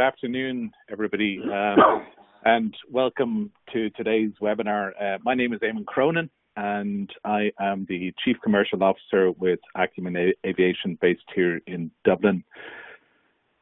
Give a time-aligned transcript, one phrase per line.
[0.00, 2.06] afternoon, everybody, um,
[2.44, 4.90] and welcome to today's webinar.
[5.00, 10.32] Uh, my name is Eamon Cronin, and I am the Chief Commercial Officer with Acumen
[10.44, 12.42] Aviation based here in Dublin.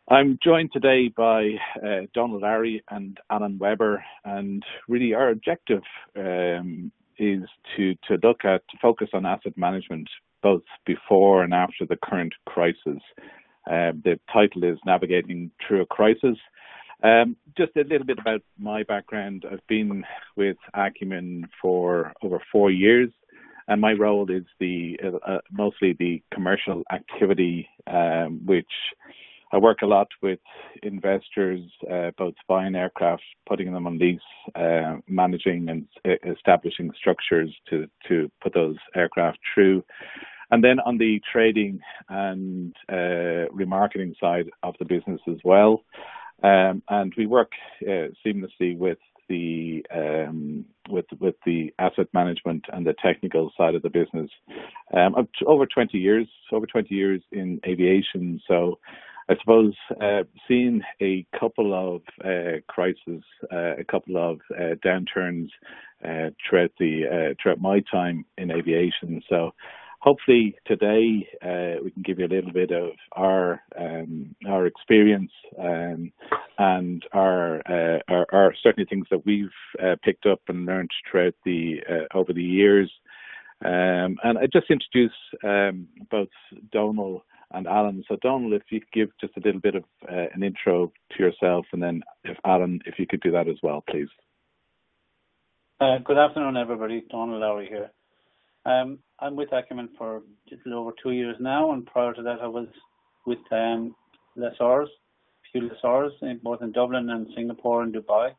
[0.09, 1.51] I'm joined today by
[1.85, 5.83] uh, Donal Lowry and Alan Weber, and really our objective
[6.17, 7.43] um, is
[7.77, 10.09] to, to look at, to focus on asset management
[10.43, 13.03] both before and after the current crisis.
[13.69, 16.39] Uh, the title is Navigating Through a Crisis.
[17.03, 19.45] Um, just a little bit about my background.
[19.51, 20.05] I've been
[20.37, 23.11] with Acumen for over four years,
[23.69, 28.73] and my role is the uh, uh mostly the commercial activity, um, which
[29.53, 30.41] I work a lot with
[30.83, 34.21] investors, uh, both buying aircraft, putting them on lease,
[34.55, 35.87] uh, managing and
[36.27, 39.85] establishing structures to, to put those aircraft through.
[40.51, 45.83] And then on the trading and uh, remarketing side of the business as well.
[46.43, 47.53] Um, and we work
[47.83, 53.83] uh, seamlessly with the um, with with the asset management and the technical side of
[53.83, 54.31] the business.
[54.95, 58.79] Um, over 20 years, over 20 years in aviation, so
[59.29, 64.41] I suppose uh, seeing a couple of uh, crises, a couple of
[64.83, 65.49] downturns
[66.49, 69.23] throughout the throughout my time in aviation.
[69.29, 69.53] So
[70.01, 71.29] hopefully today
[71.83, 76.13] we can give you a little bit of our um, our experience um,
[76.59, 77.63] and our,
[78.09, 79.49] our, our certainly things that we've
[80.03, 81.81] picked up and learned throughout the
[82.15, 82.91] over the years.
[83.65, 86.29] Um, and I just introduce um, both
[86.71, 88.05] Donal and Alan.
[88.09, 91.23] So Donal, if you could give just a little bit of uh, an intro to
[91.23, 94.09] yourself, and then if Alan, if you could do that as well, please.
[95.81, 97.05] Uh, good afternoon, everybody.
[97.11, 97.91] Donal Lowry here.
[98.69, 100.21] Um, I'm with Acumen for a
[100.67, 102.69] little over two years now, and prior to that, I was
[103.27, 103.97] with um,
[104.37, 104.89] lessors,
[105.51, 108.33] few lessors, in, both in Dublin and Singapore and Dubai.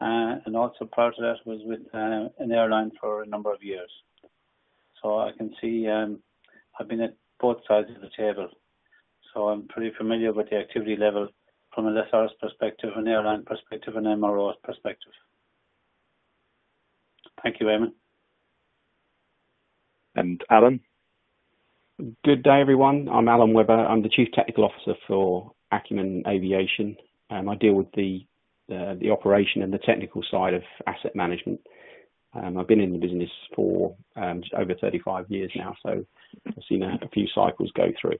[0.00, 3.60] Uh, and also prior to that was with uh, an airline for a number of
[3.60, 3.90] years.
[5.02, 6.20] So I can see um,
[6.78, 8.48] I've been at both sides of the table.
[9.34, 11.28] So I'm pretty familiar with the activity level
[11.74, 15.12] from a lessor's perspective, an airline perspective, and an MRO's perspective.
[17.42, 17.92] Thank you, Eamon.
[20.18, 20.80] And Alan?
[22.24, 23.08] Good day, everyone.
[23.08, 23.72] I'm Alan Webber.
[23.72, 26.96] I'm the Chief Technical Officer for Acumen Aviation.
[27.30, 28.26] Um, I deal with the
[28.68, 31.60] uh, the operation and the technical side of asset management.
[32.34, 36.04] Um, I've been in the business for um, over 35 years now, so
[36.48, 38.18] I've seen a, a, few cycles go through.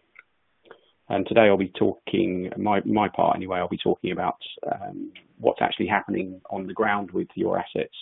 [1.08, 4.38] And today I'll be talking, my, my part anyway, I'll be talking about
[4.72, 7.96] um, what's actually happening on the ground with your assets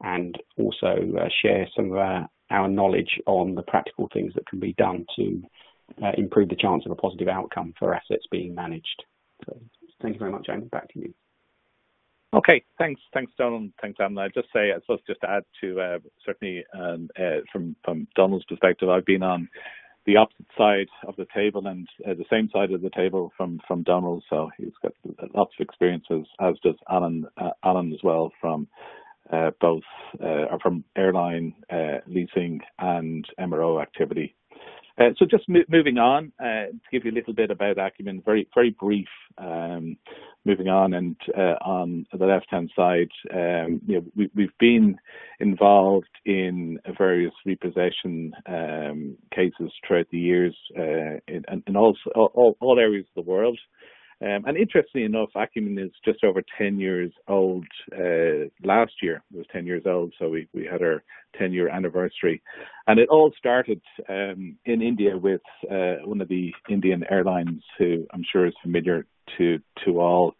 [0.00, 4.60] and also uh, share some of our, our, knowledge on the practical things that can
[4.60, 5.42] be done to
[6.02, 9.04] uh, improve the chance of a positive outcome for assets being managed.
[9.46, 9.58] So,
[10.02, 10.66] thank you very much, Amy.
[10.66, 11.14] Back to you.
[12.34, 13.68] Okay, thanks, thanks, Donal.
[13.80, 14.18] Thanks, Alan.
[14.18, 18.08] I'd just say, I suppose, just to add to uh, certainly um, uh, from from
[18.14, 19.48] Donal's perspective, I've been on
[20.06, 23.60] the opposite side of the table and uh, the same side of the table from
[23.66, 24.22] from Donald.
[24.28, 24.92] So he's got
[25.34, 28.68] lots of experiences, as does Alan uh, Alan as well from
[29.60, 29.82] both
[30.22, 31.54] uh, or from airline
[32.06, 34.34] leasing and MRO activity.
[34.98, 38.22] Uh, so just mo- moving on uh, to give you a little bit about Acumen,
[38.24, 39.08] very very brief.
[39.36, 39.98] Um,
[40.46, 44.96] moving on, and uh, on the left-hand side, um, you know, we, have been
[45.40, 51.44] involved in various repossession um, cases throughout the years uh, in,
[51.76, 53.58] all areas of the world.
[54.22, 57.66] Um, and interestingly enough, Acumen is just over 10 years old.
[57.92, 61.02] Uh, last year it was 10 years old, so we, we had our
[61.38, 62.42] 10 year anniversary.
[62.86, 68.06] And it all started um, in India with uh, one of the Indian airlines who
[68.14, 69.06] I'm sure is familiar
[69.36, 70.34] to to all.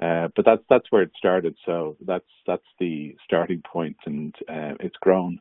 [0.00, 1.54] Uh, but that's that's where it started.
[1.64, 5.38] So that's that's the starting point, and uh, it's grown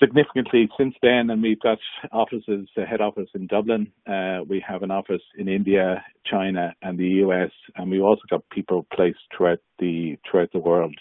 [0.00, 1.78] significantly since then, and we've got
[2.12, 3.92] offices, a head office in Dublin.
[4.06, 8.48] Uh, we have an office in India, China, and the US, and we've also got
[8.50, 10.96] people placed throughout the throughout the world.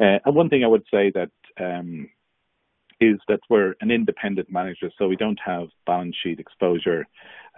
[0.00, 1.30] Uh, and one thing I would say that
[1.60, 2.08] um,
[3.00, 7.06] is that we're an independent manager, so we don't have balance sheet exposure.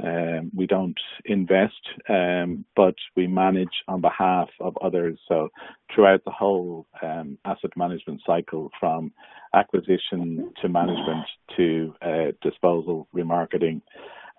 [0.03, 5.19] Um, we don't invest, um, but we manage on behalf of others.
[5.29, 5.49] So
[5.95, 9.13] throughout the whole um, asset management cycle, from
[9.55, 11.27] acquisition to management
[11.57, 13.83] to uh, disposal, remarketing.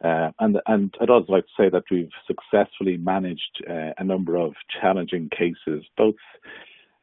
[0.03, 4.35] Uh, and, and I'd also like to say that we've successfully managed uh, a number
[4.35, 6.15] of challenging cases, both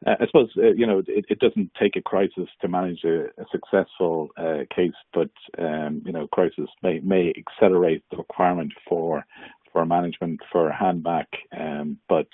[0.05, 3.25] uh, I suppose uh, you know it, it, doesn't take a crisis to manage a,
[3.25, 9.25] a successful uh, case, but um, you know crisis may may accelerate the requirement for
[9.71, 12.27] for management for handback, um, but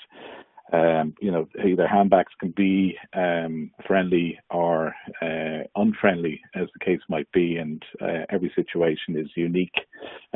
[0.74, 7.02] um, you know, either handbacks can be um, friendly or uh, unfriendly, as the case
[7.08, 9.76] might be, and uh, every situation is unique.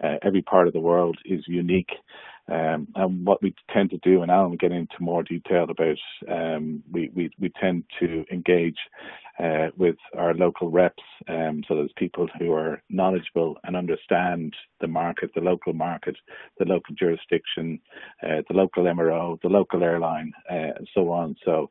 [0.04, 1.90] Uh, every part of the world is unique.
[2.52, 5.98] Um, and what we tend to do, and Alan will get into more detail about,
[6.30, 8.78] um, we, we, we tend to engage
[9.40, 11.04] uh, with our local reps.
[11.28, 16.16] Um, so there's people who are knowledgeable and understand the market, the local market,
[16.58, 17.80] the local jurisdiction,
[18.24, 21.36] uh, the local MRO, the local airline, uh, and so on.
[21.46, 21.70] So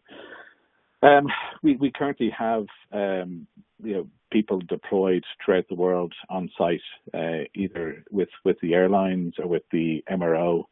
[1.62, 3.46] we, we currently have um,
[3.82, 6.80] you know people deployed throughout the world on site,
[7.14, 10.64] uh, either with with the airlines or with the MRO.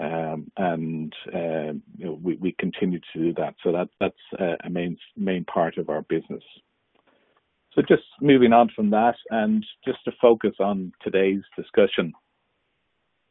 [0.00, 1.72] Um, and uh,
[2.22, 3.54] we, we continue to do that.
[3.64, 6.42] So that that's a main main part of our business.
[7.74, 12.12] So just moving on from that, and just to focus on today's discussion,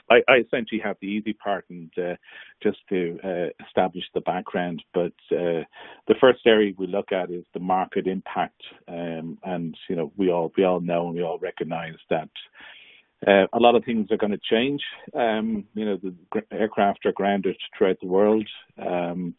[0.09, 2.15] I, I essentially have the easy part and uh,
[2.61, 4.83] just to uh, establish the background.
[4.93, 5.63] But uh,
[6.07, 10.31] the first area we look at is the market impact, um, and you know we
[10.31, 12.29] all we all know and we all recognise that
[13.25, 14.81] uh, a lot of things are going to change.
[15.13, 18.47] Um, you know, the aircraft are grounded throughout the world.
[18.77, 19.33] Um,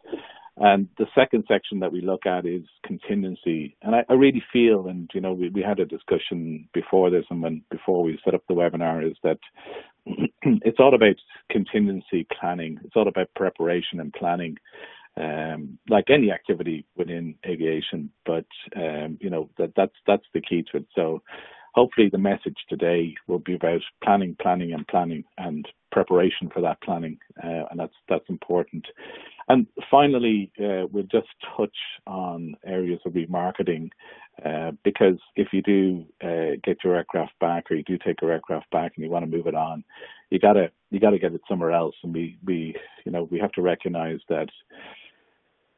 [0.60, 3.76] and the second section that we look at is contingency.
[3.82, 7.24] And I, I really feel, and you know, we, we had a discussion before this
[7.30, 9.38] and when before we set up the webinar, is that
[10.06, 11.16] it's all about
[11.50, 12.78] contingency planning.
[12.84, 14.56] It's all about preparation and planning,
[15.20, 18.10] um, like any activity within aviation.
[18.26, 18.46] But
[18.76, 20.86] um, you know, that that's that's the key to it.
[20.94, 21.22] So
[21.78, 26.80] hopefully the message today will be about planning, planning, and planning, and preparation for that
[26.82, 28.84] planning, uh, and that's that's important.
[29.48, 33.90] And finally, uh, we'll just touch on areas of remarketing,
[34.44, 38.32] uh, because if you do uh, get your aircraft back, or you do take your
[38.32, 39.84] aircraft back, and you want to move it on,
[40.30, 42.74] you gotta you gotta get it somewhere else, and we we
[43.06, 44.48] you know we have to recognise that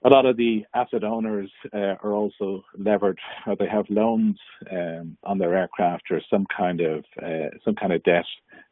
[0.05, 4.38] a lot of the asset owners uh, are also levered, or they have loans
[4.70, 8.25] um, on their aircraft or some kind of uh, some kind of debt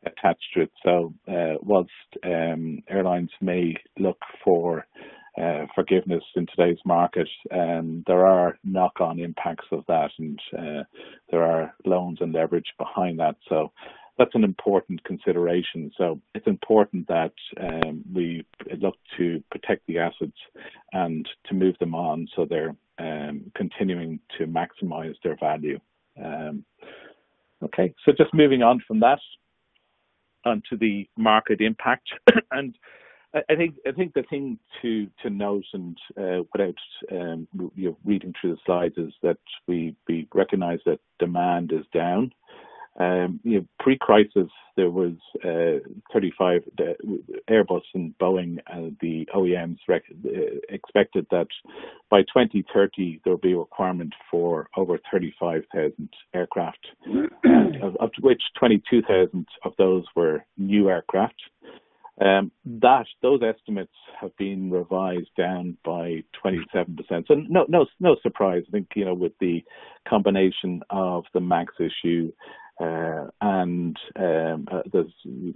[0.07, 0.71] attached to it.
[0.85, 1.91] So, uh, whilst
[2.25, 4.87] um, airlines may look for
[5.41, 10.83] uh, forgiveness in today's market, um, there are knock-on impacts of that, and uh,
[11.31, 13.37] there are loans and leverage behind that.
[13.49, 13.71] So,
[14.19, 15.93] that's an important consideration.
[15.97, 18.45] So it's important that um, we
[18.79, 20.37] look to protect the assets
[20.93, 25.79] and to move them on so they're um, continuing to maximize their value.
[26.23, 26.65] Um,
[27.63, 29.21] okay, so just moving on from that
[30.45, 32.09] onto the market impact
[32.51, 32.75] and.
[33.35, 36.75] I think I think the thing to to note and uh, without
[37.13, 39.37] um, you know, reading through the slides is that
[39.67, 42.33] we we recognise that demand is down
[42.99, 45.13] um, you know, pre-crisis, there was
[45.45, 45.79] uh,
[46.13, 46.95] 35 the
[47.49, 51.47] Airbus and Boeing and the OEMs rec- uh, expected that
[52.11, 56.87] by 2030 there will be a requirement for over 35,000 aircraft,
[57.83, 61.41] of, of, which 22,000 of those were new aircraft.
[62.21, 66.99] Um, that those estimates have been revised down by 27%.
[67.29, 68.65] So no, no, no surprise.
[68.67, 69.63] I think you know with the
[70.09, 72.33] combination of the Max issue
[72.81, 74.83] uh, and um, uh,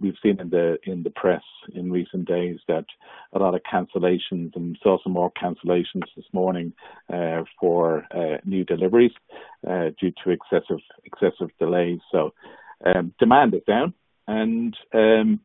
[0.01, 1.43] we've seen in the in the press
[1.75, 2.85] in recent days that
[3.33, 6.73] a lot of cancellations and saw some more cancellations this morning
[7.13, 9.13] uh, for uh, new deliveries
[9.69, 12.01] uh, due to excessive excessive delays.
[12.11, 12.35] So
[12.85, 13.95] um, demand is down,
[14.27, 15.41] and um,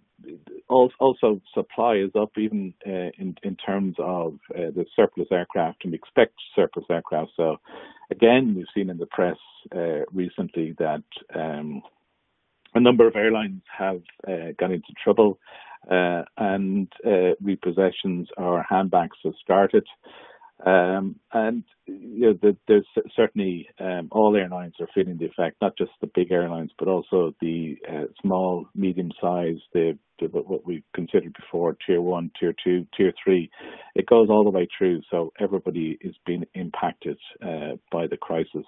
[0.70, 5.98] also supply is up even uh, in terms of uh, the surplus aircraft, and we
[5.98, 7.32] expect surplus aircraft.
[7.36, 7.58] So
[8.12, 9.38] again, we've seen in the press
[9.76, 11.04] uh, recently that
[11.36, 11.82] um,
[12.74, 14.02] a number of airlines have
[14.58, 15.40] gone into trouble,
[15.90, 19.86] and repossessions or handbacks have started.
[20.66, 25.78] Um, and you know, the, there's certainly um, all airlines are feeling the effect, not
[25.78, 29.62] just the big airlines, but also the uh, small, medium-sized,
[30.20, 33.52] what we've considered before tier one, tier two, tier three.
[33.94, 38.66] It goes all the way through, so everybody is being impacted uh, by the crisis.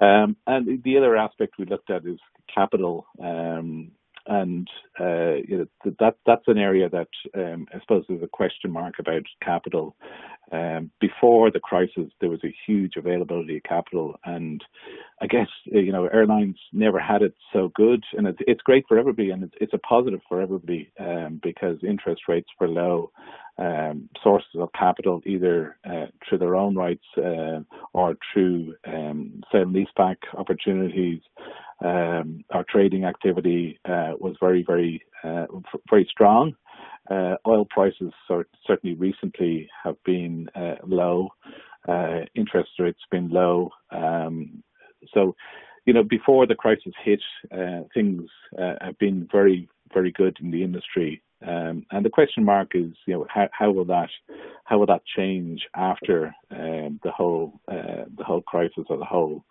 [0.00, 2.18] Um, and the other aspect we looked at is
[2.54, 3.06] capital.
[4.26, 4.68] And
[5.00, 8.94] uh, you know, that that's an area that um, I suppose there's a question mark
[8.98, 9.96] about capital.
[10.52, 14.62] Um, before the crisis, there was a huge availability of capital, and
[15.20, 18.98] I guess you know airlines never had it so good, and it's it's great for
[18.98, 23.10] everybody, and it's, it's a positive for everybody um, because interest rates were low.
[23.58, 27.60] Um, sources of capital, either uh, through their own rights uh,
[27.92, 31.20] or through um, sale leaseback opportunities,
[31.82, 35.46] um, our trading activity uh, was very, very, uh,
[35.90, 36.54] very strong.
[37.10, 38.12] Uh, oil prices
[38.66, 40.48] certainly recently have been
[40.86, 41.28] low.
[42.34, 43.70] Interest rates been low.
[43.90, 44.62] Um,
[45.12, 45.34] so,
[45.84, 47.20] you know, before the crisis hit,
[47.92, 51.22] things have been very, very good in the industry.
[51.44, 54.10] Um, and the question mark is, you know, how, will that
[54.64, 59.44] how will that change after the whole the whole crisis as a whole,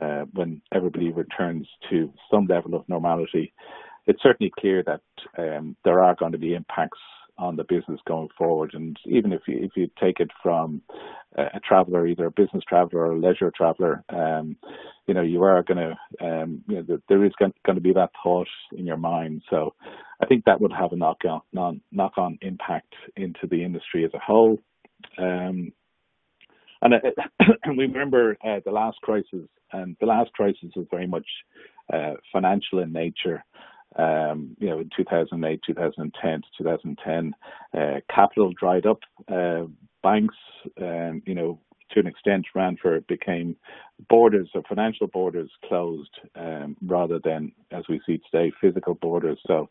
[0.00, 3.52] uh, when everybody returns to some level of normality?
[4.06, 5.02] It's certainly clear that
[5.38, 6.98] um, there are going to be impacts
[7.40, 8.72] on the business going forward.
[8.74, 10.82] And even if you if you take it from
[11.36, 14.56] a traveller, either a business traveller or a leisure traveller, um,
[15.06, 18.10] you know you are going to um, you know there is going to be that
[18.22, 19.42] thought in your mind.
[19.48, 19.74] So
[20.22, 21.18] I think that would have a knock
[21.56, 24.58] on knock on impact into the industry as a whole.
[25.18, 25.72] Um,
[26.82, 26.98] and, uh,
[27.76, 31.26] we remember uh, the last crisis, and the last crisis was very much
[31.92, 33.44] uh, financial in nature
[33.96, 37.34] um, you know, in 2008, 2010 to 2010,
[37.76, 39.00] uh, capital dried up.
[39.28, 39.64] Uh,
[40.02, 40.36] banks,
[40.80, 41.58] um, you know,
[41.92, 43.56] to an extent, ran for became
[44.08, 49.40] borders or financial borders closed um, rather than, as we see today, physical borders.
[49.46, 49.68] So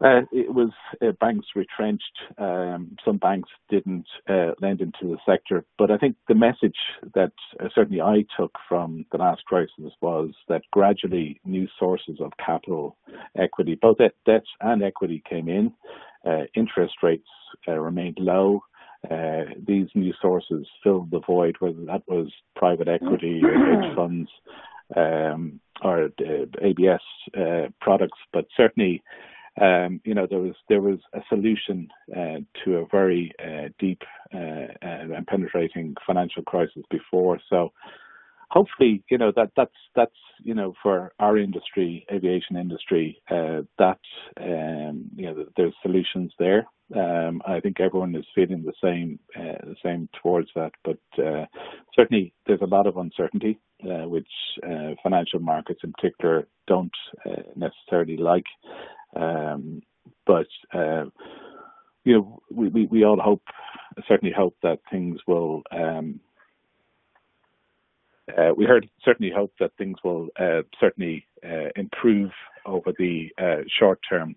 [0.00, 0.70] uh, it was
[1.02, 2.04] uh, banks retrenched.
[2.38, 6.76] Um, some banks didn't uh, lend into the sector, but I think the message
[7.14, 12.30] that uh, certainly I took from the last crisis was that gradually new sources of
[12.44, 12.96] capital,
[13.36, 15.72] equity, both debt and equity, came in.
[16.24, 17.28] Uh, interest rates
[17.66, 18.62] uh, remained low.
[19.66, 24.30] these new sources filled the void, whether that was private equity or hedge funds
[24.96, 26.10] um, or
[26.62, 27.02] ABS
[27.80, 29.02] products, but certainly
[29.60, 34.02] um, you know, there was there was a solution uh, to a very uh, deep
[34.34, 37.40] uh, and penetrating financial crisis before.
[37.50, 37.72] So,
[38.50, 40.12] hopefully, you know that that's that's
[40.42, 44.00] you know for our industry, aviation industry, uh, that
[44.40, 46.66] um, you know there's solutions there.
[46.94, 51.46] Um, I think everyone is feeling the same uh, the same towards that, but uh,
[51.94, 54.28] certainly there's a lot of uncertainty, which
[55.02, 56.92] financial markets in particular don't
[57.56, 58.46] necessarily like.
[59.16, 59.82] Um,
[60.26, 61.06] but uh,
[62.04, 63.42] you know, we, we, we all hope,
[64.06, 65.62] certainly hope that things will.
[65.70, 66.20] Um,
[68.36, 72.30] uh, we heard certainly hope that things will uh, certainly uh, improve
[72.66, 74.36] over the uh, short term.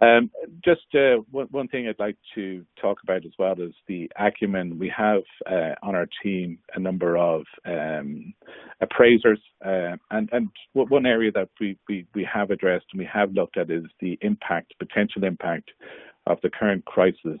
[0.00, 0.30] Um,
[0.64, 4.78] just uh, one, one, thing I'd like to talk about as well is the acumen.
[4.78, 8.32] We have uh, on our team a number of um,
[8.80, 13.32] appraisers, uh, and and one area that we, we, we have addressed and we have
[13.32, 15.70] looked at is the impact, potential impact
[16.26, 17.40] of the current crisis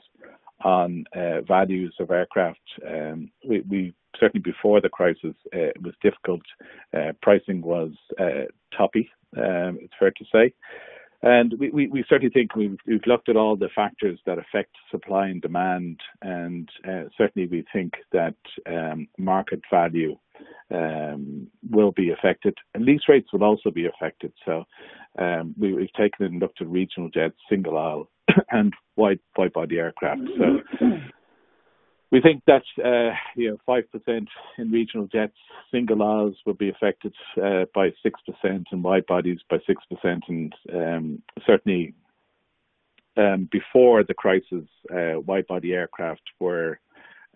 [0.64, 2.58] on uh, values of aircraft.
[2.84, 6.42] Um, we, we, certainly before the crisis uh, it was difficult.
[6.92, 7.92] Uh, pricing was
[8.76, 9.08] toppy.
[9.36, 10.52] Um, it's fair to say.
[11.22, 14.70] And we, we, we, certainly think we've, we've, looked at all the factors that affect
[14.88, 20.16] supply and demand, and uh, certainly we think that um, market value
[20.72, 22.56] um, will be affected.
[22.74, 24.32] And lease rates will also be affected.
[24.44, 24.64] So
[25.18, 28.10] um, we, have taken and looked at regional jets, single aisle,
[28.50, 30.20] and wide, wide body aircraft.
[30.38, 30.86] So
[32.10, 35.36] we think that uh, you know five percent in regional jets,
[35.70, 40.24] single aisles will be affected uh, by six percent, and wide bodies by six percent,
[40.28, 41.94] and um, certainly
[43.16, 46.78] um, before the crisis, uh, wide body aircraft were.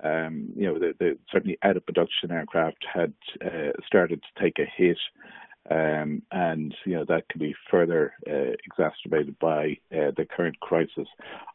[0.02, 3.12] Um, you know, the, the, certainly out of production aircraft had
[3.44, 4.96] uh, started to take a hit,
[5.70, 11.06] um, and you know that can be further uh, exacerbated by uh, the current crisis.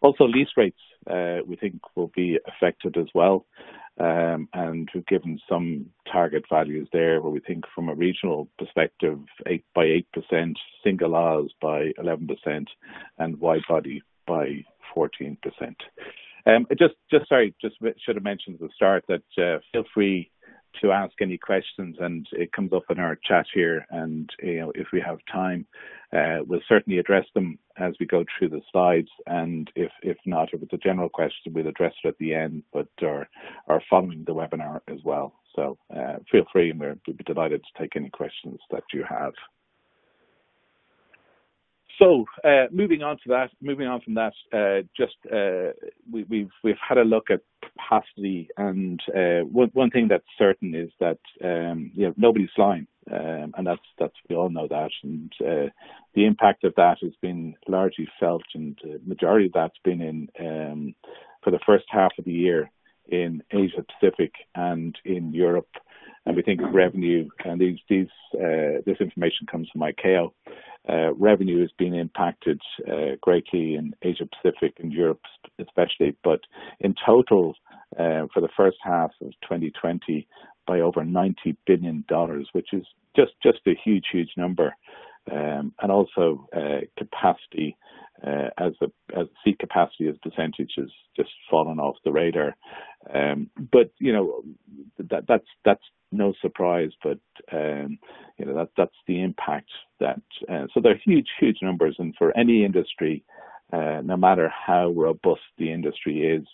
[0.01, 3.45] Also, lease rates uh, we think will be affected as well,
[3.99, 9.19] um, and we've given some target values there where we think from a regional perspective,
[9.45, 12.69] eight by eight percent, single aisles by eleven percent,
[13.17, 15.77] and wide body by fourteen percent.
[16.45, 20.31] Um, just, just sorry, just should have mentioned at the start that uh, feel free
[20.81, 23.85] to ask any questions, and it comes up in our chat here.
[23.89, 25.65] And you know, if we have time,
[26.13, 29.09] uh, we'll certainly address them as we go through the slides.
[29.25, 32.63] And if if not, if it's a general question, we'll address it at the end,
[32.73, 33.27] but are
[33.67, 35.33] or following the webinar as well.
[35.55, 39.33] So uh, feel free, and we'll be delighted to take any questions that you have.
[41.99, 45.73] So uh, moving on to that, moving on from that, uh, just uh,
[46.11, 50.23] we, have we've, we've had a look at capacity, and uh, one one thing that's
[50.37, 54.67] certain is that um, you know nobody's flying, um, and that's that's we all know
[54.67, 55.71] that, and uh,
[56.13, 60.29] the impact of that has been largely felt, and the majority of that's been in
[60.39, 60.95] um,
[61.43, 62.69] for the first half of the year
[63.09, 65.69] in Asia Pacific and in Europe.
[66.27, 70.31] And we think revenue and these these uh, this information comes from ICAO.
[70.89, 75.21] Uh, revenue has been impacted uh, greatly in Asia Pacific and Europe,
[75.59, 76.41] especially, but
[76.81, 77.55] in total,
[77.97, 80.27] uh, for the first half of 2020,
[80.65, 84.75] by over 90 billion dollars, which is just just a huge huge number,
[85.31, 87.77] um, and also uh, capacity
[88.23, 88.91] as the
[89.43, 92.55] seat capacity as percentage has just fallen off the radar.
[93.13, 94.43] Um, but you know
[94.97, 97.19] that that's that's no surprise, but
[97.51, 97.99] um,
[98.37, 99.69] you know that that's the impact
[99.99, 100.21] that.
[100.49, 103.23] Uh, so they're huge huge numbers, and for any industry,
[103.71, 106.45] uh, no matter how robust the industry is,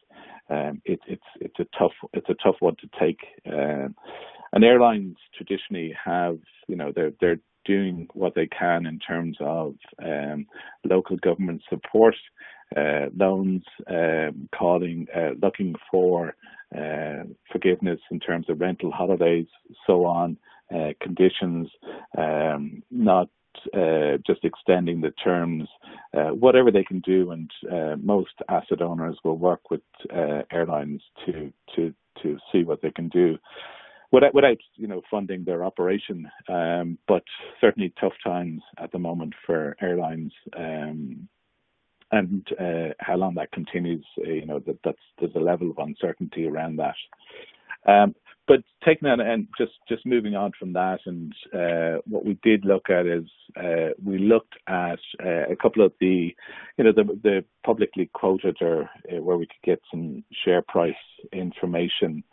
[0.50, 3.20] um, it, it's it's a tough it's a tough one to take.
[3.46, 10.46] And airlines traditionally have you know they're doing what they can in terms of um,
[10.84, 12.16] local government support,
[12.76, 16.36] uh, loans, um, calling, uh, looking for
[16.76, 19.48] uh, forgiveness in terms of rental holidays,
[19.86, 20.38] so on,
[20.74, 21.70] uh, conditions,
[22.18, 23.30] um, not
[23.74, 25.68] uh, just extending the terms,
[26.18, 31.02] uh, whatever they can do, and uh, most asset owners will work with uh, airlines
[31.26, 33.38] to to to see what they can do
[34.14, 36.30] without, without you know funding their operation.
[36.48, 37.24] Um, but
[37.60, 40.32] certainly tough times at the moment for airlines.
[40.56, 41.28] Um,
[42.12, 45.80] and uh, how long that continues, uh, you know, that, that's there's a level of
[45.80, 46.94] uncertainty around that.
[47.92, 48.14] Um,
[48.48, 52.66] but taking that and just just moving on from that, and uh, what we did
[52.66, 53.24] look at is
[53.58, 56.36] uh, we looked at uh, a couple of the,
[56.78, 60.94] you know, the the publicly quoted or uh, where we could get some share price
[61.32, 62.24] information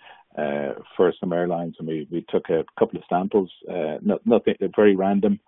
[0.96, 4.96] for some airlines, and we, we took a couple of samples, uh, not, nothing very
[4.96, 5.40] random,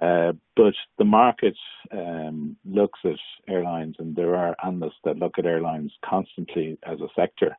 [0.00, 1.56] uh, but the market
[1.92, 3.18] um, looks at
[3.48, 7.56] airlines, and there are analysts that look at airlines constantly as a sector.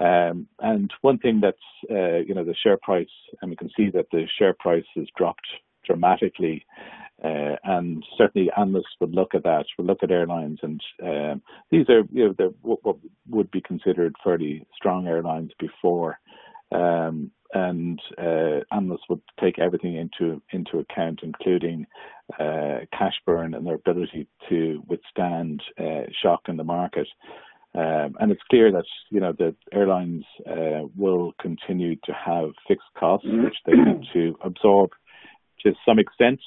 [0.00, 1.58] Um, and one thing that's,
[1.90, 3.06] uh, you know, the share price,
[3.40, 5.46] and we can see that the share price has dropped
[5.84, 6.64] dramatically
[7.24, 11.88] uh, and certainly analysts would look at that, would look at airlines, and um, these
[11.88, 12.96] are you know what, what,
[13.28, 16.18] would be considered fairly strong airlines before,
[16.72, 21.86] um, and uh, analysts would take everything into into account, including
[22.40, 27.06] uh, cash burn and their ability to withstand uh, shock in the market.
[27.74, 32.88] Um, and it's clear that you know the airlines uh, will continue to have fixed
[32.98, 34.90] costs, which they need to absorb
[35.64, 36.40] to some extent.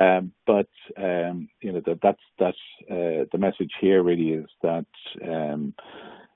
[0.00, 2.58] Um, but um, you know that that's that's
[2.90, 4.86] uh, the message here really is that
[5.26, 5.74] um,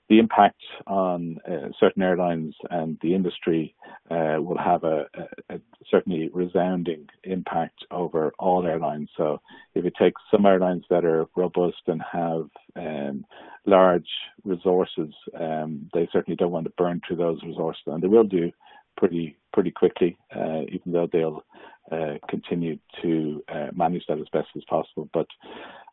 [0.09, 3.75] the impact on uh, certain airlines and the industry
[4.11, 5.61] uh, will have a, a, a,
[5.91, 9.09] certainly resounding impact over all airlines.
[9.17, 9.41] So
[9.75, 13.25] if you take some airlines that are robust and have um,
[13.65, 14.09] large
[14.45, 18.51] resources, um, they certainly don't want to burn through those resources, and they will do
[18.97, 21.45] pretty pretty quickly, uh, even though they'll
[21.93, 25.09] uh, continue to uh, manage that as best as possible.
[25.13, 25.27] But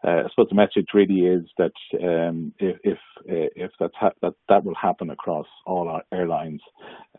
[0.04, 6.02] I suppose the message really is that um, that that will happen across all our
[6.12, 6.62] airlines,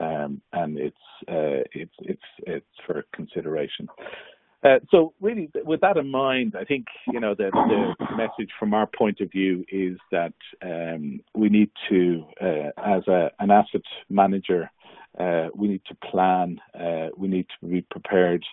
[0.01, 0.97] um, and it's
[1.29, 3.89] it's it's it's for consideration.
[4.91, 8.89] So really, with that in mind, I think you know the, the message from our
[8.99, 14.71] point of view is that um, we need to, as an asset manager,
[15.19, 16.59] uh, we need to plan.
[16.79, 18.45] Uh, we need to be prepared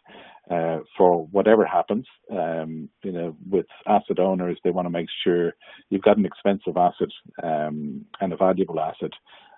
[0.51, 2.05] uh, for whatever happens.
[2.31, 5.53] Um, you know, with asset owners, they want to make sure
[5.89, 7.09] you've got an expensive asset
[7.43, 9.11] um, and a valuable asset,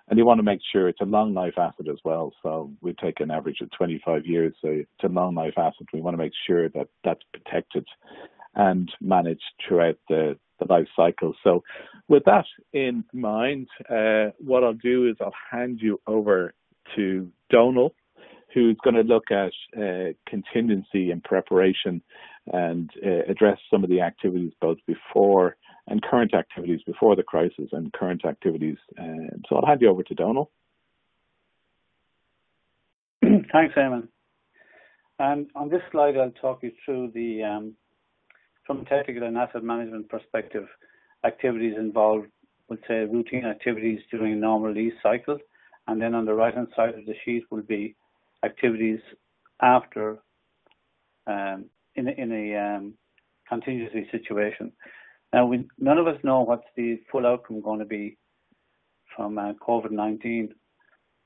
[0.08, 2.32] and you want to make sure it's a long life asset as well.
[2.42, 4.54] So we take an average of 25 years.
[4.60, 5.86] So it's a long life asset.
[5.92, 7.86] We want to make sure that that's protected
[8.54, 11.34] and managed throughout the the life cycle.
[11.42, 11.62] So,
[12.08, 16.54] with that in mind, uh, what I'll do is I'll hand you over
[16.96, 17.94] to Donal,
[18.52, 22.02] who's going to look at uh, contingency and preparation
[22.52, 25.56] and uh, address some of the activities both before
[25.88, 28.76] and current activities before the crisis and current activities.
[28.98, 30.50] Um, so I'll hand you over to Donal.
[33.22, 34.08] Thanks, Eamon.
[35.18, 37.74] And on this slide, I'll talk you through the, um,
[38.66, 40.66] from a technical and asset management perspective,
[41.24, 42.26] activities involved,
[42.68, 45.38] would say routine activities during a normal lease cycle
[45.88, 47.94] and then on the right hand side of the sheet will be
[48.44, 49.00] activities
[49.60, 50.18] after
[51.26, 52.94] um, in a, in a um,
[53.48, 54.72] contingency situation.
[55.32, 58.18] Now, we, none of us know what's the full outcome going to be
[59.16, 60.50] from uh, COVID-19,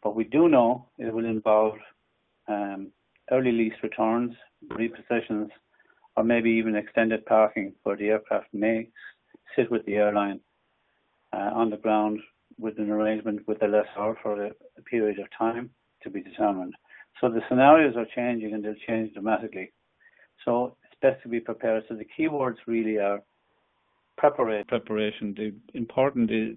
[0.03, 1.77] but we do know it will involve
[2.49, 2.93] um,
[3.31, 4.33] early lease returns,
[4.71, 5.49] repossessions,
[6.17, 8.89] or maybe even extended parking where the aircraft may
[9.55, 10.41] sit with the airline
[11.33, 12.21] uh, on the ground
[12.59, 14.51] with an arrangement with the lessor for a,
[14.91, 15.71] period of time
[16.03, 16.75] to be determined.
[17.21, 19.73] So the scenarios are changing and they'll change dramatically.
[20.45, 21.85] So it's best to be prepared.
[21.89, 23.21] So the keywords really are
[24.17, 24.67] preparation.
[24.69, 25.35] Preparation.
[25.37, 26.57] The important is,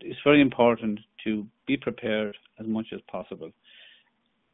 [0.00, 3.50] it's very important to be prepared as much as possible.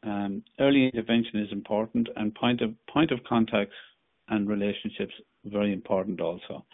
[0.03, 3.75] Um, early intervention is important, and point of point of contacts
[4.29, 6.65] and relationships very important also.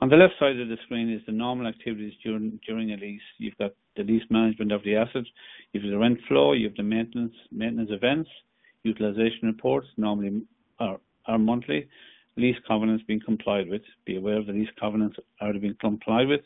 [0.00, 3.20] On the left side of the screen is the normal activities during during a lease.
[3.38, 5.24] You've got the lease management of the asset,
[5.72, 8.30] you've the rent flow, you've the maintenance maintenance events,
[8.82, 10.42] utilization reports normally
[10.78, 11.88] are, are monthly,
[12.36, 13.82] lease covenants being complied with.
[14.06, 16.40] Be aware of the lease covenants are being complied with,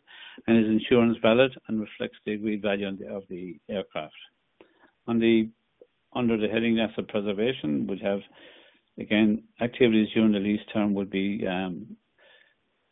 [0.46, 4.14] and is insurance valid and reflects the agreed value the, of the aircraft.
[5.06, 5.48] On the
[6.16, 8.20] under the heading asset preservation, we have
[8.98, 11.96] again activities during the lease term would be um,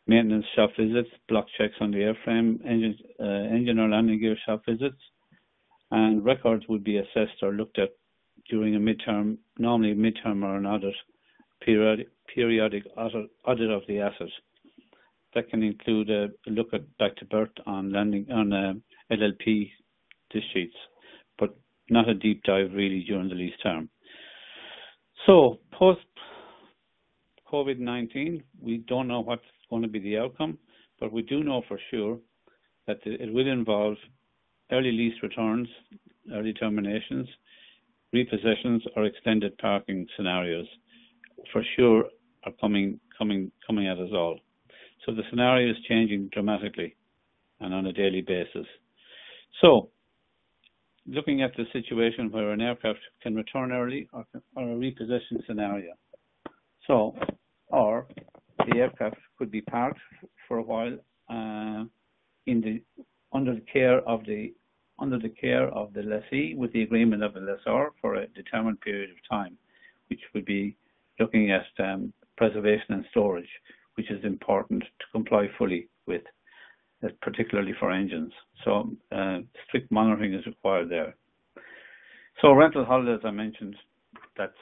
[0.07, 4.61] maintenance shop visits, block checks on the airframe, engine, uh, engine or landing gear shop
[4.67, 5.01] visits,
[5.91, 7.89] and records would be assessed or looked at
[8.49, 10.95] during a midterm, normally a midterm or an audit,
[11.61, 14.27] periodic, periodic audit, of the asset.
[15.35, 18.73] That can include a, look at back to birth on landing on uh,
[19.11, 19.71] LLP
[20.31, 20.75] disk sheets,
[21.39, 21.55] but
[21.89, 23.89] not a deep dive really during the lease term.
[25.25, 26.01] So post
[27.51, 30.57] COVID-19, we don't know what's going to be the outcome,
[30.99, 32.17] but we do know for sure
[32.87, 33.95] that it will involve
[34.71, 35.67] early lease returns,
[36.33, 37.27] early terminations,
[38.13, 40.67] repossessions, or extended parking scenarios.
[41.51, 42.05] For sure,
[42.45, 44.39] are coming coming coming at us all.
[45.05, 46.95] So the scenario is changing dramatically
[47.59, 48.67] and on a daily basis.
[51.05, 55.93] Looking at the situation where an aircraft can return early or, or a repossession scenario.
[56.87, 57.15] So,
[57.67, 58.07] or
[58.59, 59.99] the aircraft could be parked
[60.47, 60.97] for a while
[61.29, 61.85] uh,
[62.45, 62.81] in the
[63.33, 64.53] under the care of the
[64.99, 68.79] under the care of the lessee with the agreement of the lessor for a determined
[68.81, 69.57] period of time,
[70.07, 70.77] which would be
[71.19, 73.49] looking at um, preservation and storage,
[73.95, 76.21] which is important to comply fully with,
[77.21, 78.31] particularly for engines.
[78.63, 81.15] So uh, strict monitoring is required there.
[82.41, 83.75] So rental holidays, I mentioned,
[84.37, 84.53] that's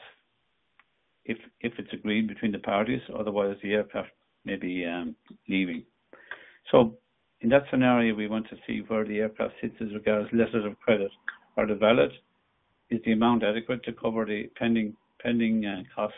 [1.25, 3.01] if if it's agreed between the parties.
[3.17, 4.10] Otherwise, the aircraft
[4.45, 5.15] may be um,
[5.47, 5.84] leaving.
[6.71, 6.97] So
[7.41, 10.80] in that scenario, we want to see where the aircraft sits as regards letters of
[10.80, 11.12] credit.
[11.58, 12.12] Are they valid?
[12.89, 16.17] Is the amount adequate to cover the pending pending uh, costs?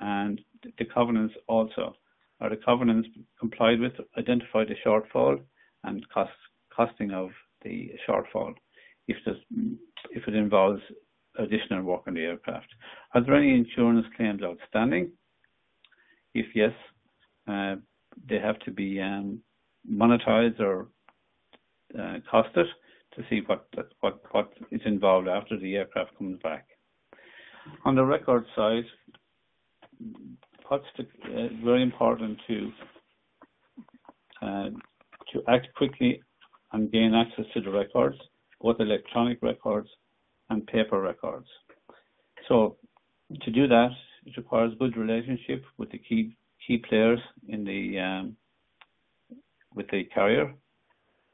[0.00, 0.40] And
[0.78, 1.94] the covenants also.
[2.42, 3.92] Are the covenants complied with?
[4.18, 5.40] Identify the shortfall
[5.84, 6.32] and cost
[6.76, 7.30] costing of
[7.62, 8.54] the shortfall
[9.06, 9.16] if
[10.10, 10.82] if it involves
[11.38, 12.66] additional work on the aircraft.
[13.14, 15.12] Are there any insurance claims outstanding?
[16.34, 16.72] If yes,
[17.46, 17.76] uh,
[18.28, 19.40] they have to be um,
[19.88, 20.88] monetized or
[21.96, 22.66] uh, costed
[23.14, 23.68] to see what
[24.00, 26.66] what what is involved after the aircraft comes back.
[27.84, 28.84] On the record side,
[30.68, 32.72] what's the, uh, very important to
[34.42, 34.70] uh,
[35.32, 36.20] to act quickly
[36.72, 38.16] and gain access to the records,
[38.60, 39.88] both electronic records
[40.50, 41.46] and paper records.
[42.48, 42.76] So
[43.42, 43.90] to do that,
[44.26, 48.36] it requires good relationship with the key key players in the um,
[49.74, 50.54] with the carrier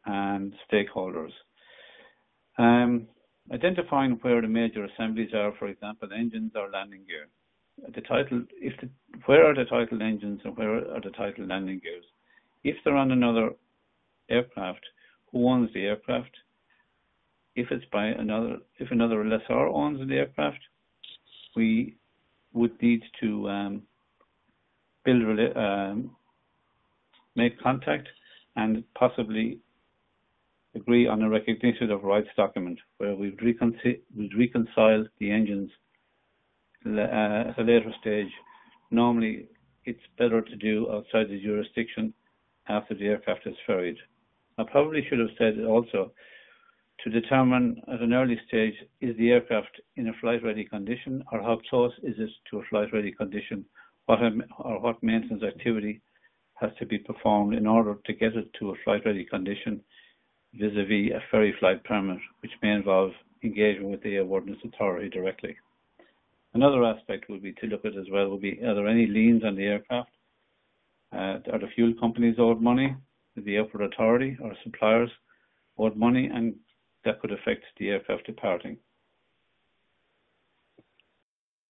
[0.06, 1.32] and stakeholders.
[2.58, 3.06] Um,
[3.52, 7.28] identifying where the major assemblies are, for example, engines or landing gear.
[7.94, 8.88] The title, if the,
[9.26, 12.04] where are the title engines and where are the title landing gears?
[12.64, 13.50] If they're on another
[14.28, 14.84] aircraft,
[15.30, 16.30] who owns the aircraft?
[17.54, 20.60] If it's by another, if another lessor owns the aircraft,
[21.56, 21.96] we
[22.52, 23.82] would need to um,
[25.04, 26.16] build, um,
[27.36, 28.08] make contact
[28.56, 29.58] and possibly
[30.74, 33.94] agree on a recognition of rights document where we would reconcile,
[34.36, 35.70] reconcile the engines
[36.88, 38.32] Uh, at a later stage.
[38.90, 39.46] Normally,
[39.84, 42.14] it's better to do outside the jurisdiction
[42.66, 43.98] after the aircraft is ferried.
[44.56, 46.12] I probably should have said also
[47.04, 48.72] to determine at an early stage
[49.02, 52.64] is the aircraft in a flight ready condition or how close is it to a
[52.70, 53.66] flight ready condition
[54.06, 54.20] what
[54.58, 56.00] or what maintenance activity
[56.54, 59.80] has to be performed in order to get it to a flight ready condition
[60.54, 63.12] vis-a-vis a ferry flight permit, which may involve
[63.44, 65.54] engagement with the airworthiness authority directly.
[66.54, 69.44] Another aspect would be to look at as well would be are there any liens
[69.44, 70.10] on the aircraft?
[71.12, 72.94] Uh, are the fuel companies owed money?
[73.36, 75.10] The airport authority or suppliers
[75.78, 76.54] owed money, and
[77.04, 78.78] that could affect the aircraft departing.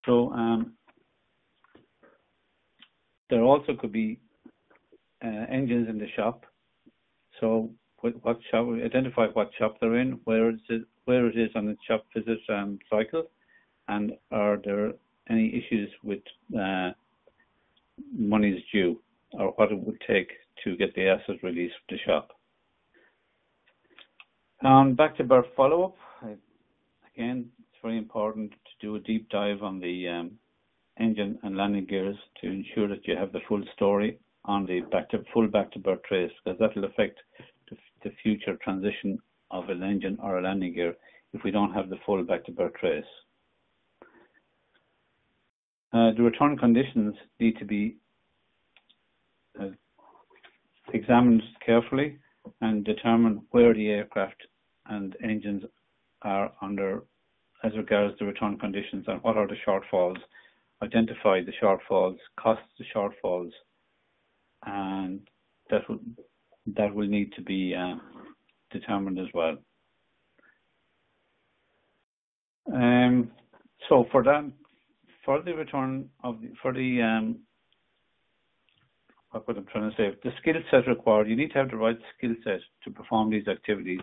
[0.05, 0.73] So um,
[3.29, 4.19] there also could be
[5.23, 6.45] uh, engines in the shop.
[7.39, 7.69] So
[8.01, 11.77] what shop, identify what shop they're in, where it is, where it is on the
[11.87, 13.25] shop visit um, cycle,
[13.89, 14.93] and are there
[15.29, 16.21] any issues with
[16.57, 16.91] uh,
[18.17, 18.99] monies due
[19.33, 20.29] or what it would take
[20.63, 22.31] to get the asset released from the shop.
[24.65, 25.95] Um, back to birth follow-up.
[27.15, 30.31] Again, it's very important to do a deep dive on the um,
[30.99, 35.09] engine and landing gears to ensure that you have the full story on the back
[35.09, 37.19] to full back to birth trace because that will affect
[37.69, 39.17] the, the future transition
[39.51, 40.95] of an engine or a landing gear
[41.33, 43.03] if we don't have the full back to birth trace.
[45.91, 47.95] Uh, the return conditions need to be
[49.59, 49.69] uh,
[50.93, 52.17] examined carefully
[52.61, 54.41] and determine where the aircraft
[54.87, 55.63] and engines
[56.21, 57.03] are under
[57.63, 60.17] as regards the return conditions and what are the shortfalls,
[60.81, 63.51] identify the shortfalls, cost the shortfalls,
[64.65, 65.21] and
[65.69, 65.99] that will
[66.75, 67.95] that will need to be uh,
[68.71, 69.57] determined as well.
[72.71, 73.31] Um,
[73.87, 74.51] so for that,
[75.25, 77.39] for the return of the, for the um,
[79.31, 81.97] what I'm trying to say, the skill set required, you need to have the right
[82.17, 84.01] skill set to perform these activities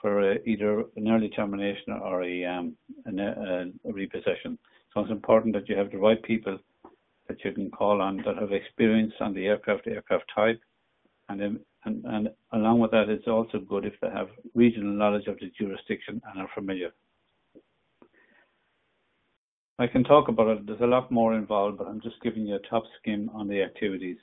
[0.00, 4.58] for uh, either an early termination or a, um, a, a, repossession.
[4.92, 6.58] So it's important that you have the right people
[7.28, 10.60] that you can call on that have experience on the aircraft, aircraft type,
[11.28, 15.26] and then, and, and along with that, it's also good if they have regional knowledge
[15.26, 16.90] of the jurisdiction and are familiar.
[19.78, 20.66] I can talk about it.
[20.66, 23.60] There's a lot more involved, but I'm just giving you a top skim on the
[23.62, 24.18] activities.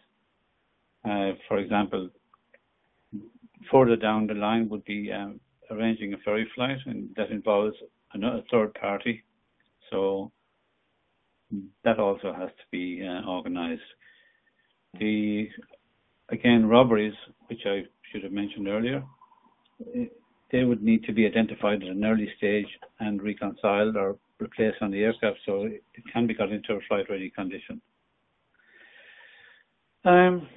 [1.03, 2.09] Uh, for example,
[3.69, 7.75] further down the line would be um, arranging a ferry flight, and that involves
[8.13, 9.23] another third party.
[9.89, 10.31] So
[11.83, 13.81] that also has to be uh, organised.
[14.99, 15.49] The
[16.29, 17.13] again robberies,
[17.47, 19.03] which I should have mentioned earlier,
[20.51, 22.67] they would need to be identified at an early stage
[22.99, 27.29] and reconciled or replaced on the aircraft, so it can be got into a flight-ready
[27.29, 27.79] condition.
[30.03, 30.47] Um,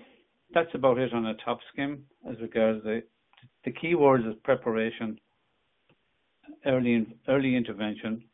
[0.52, 3.02] that's about it on a top skim as regards the
[3.64, 5.18] the key words is preparation,
[6.66, 8.24] early early intervention,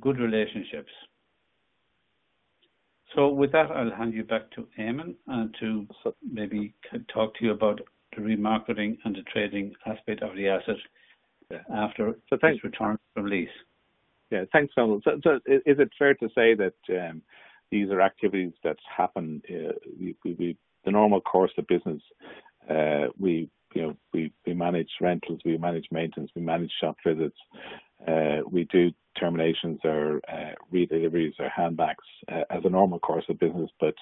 [0.00, 0.92] good relationships.
[3.14, 5.86] So with that, I'll hand you back to Eamon and to
[6.30, 6.74] maybe
[7.12, 7.80] talk to you about
[8.14, 10.76] the remarketing and the trading aspect of the asset
[11.74, 13.48] after so its return from lease.
[14.30, 14.74] Yeah, thanks.
[14.74, 15.00] So,
[15.46, 17.22] is it fair to say that um,
[17.70, 19.72] these are activities that happen uh,
[20.84, 22.02] the normal course of business?
[22.68, 27.36] Uh, we you know we, we manage rentals, we manage maintenance, we manage shop visits,
[28.06, 30.20] uh, we do terminations or
[30.72, 32.06] redeliveries or handbacks
[32.50, 33.94] as a normal course of business, but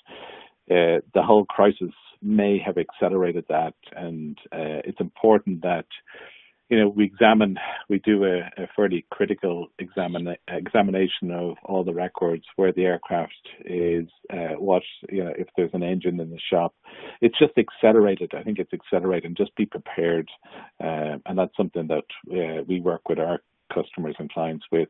[0.68, 5.86] the whole crisis may have accelerated that, and it's important that
[6.68, 7.56] you know, we examine,
[7.88, 13.32] we do a, a fairly critical examination of all the records where the aircraft
[13.64, 16.74] is, uh, what, you know, if there's an engine in the shop.
[17.20, 18.32] It's just accelerated.
[18.34, 20.28] I think it's accelerated just be prepared.
[20.82, 23.40] Uh, and that's something that uh, we work with our
[23.72, 24.88] customers and clients with,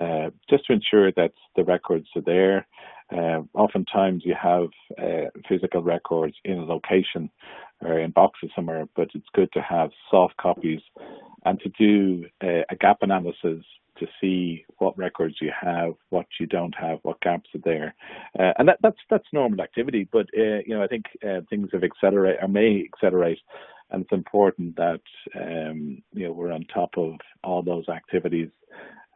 [0.00, 2.66] uh, just to ensure that the records are there.
[3.14, 7.30] Uh, oftentimes you have uh, physical records in a location
[7.82, 10.80] or in boxes somewhere, but it's good to have soft copies
[11.44, 13.64] and to do uh, a gap analysis
[13.98, 17.94] to see what records you have, what you don't have, what gaps are there,
[18.38, 20.08] uh, and that, that's that's normal activity.
[20.10, 23.38] But uh, you know, I think uh, things have accelerated or may accelerate,
[23.90, 25.00] and it's important that
[25.34, 28.50] um, you know we're on top of all those activities.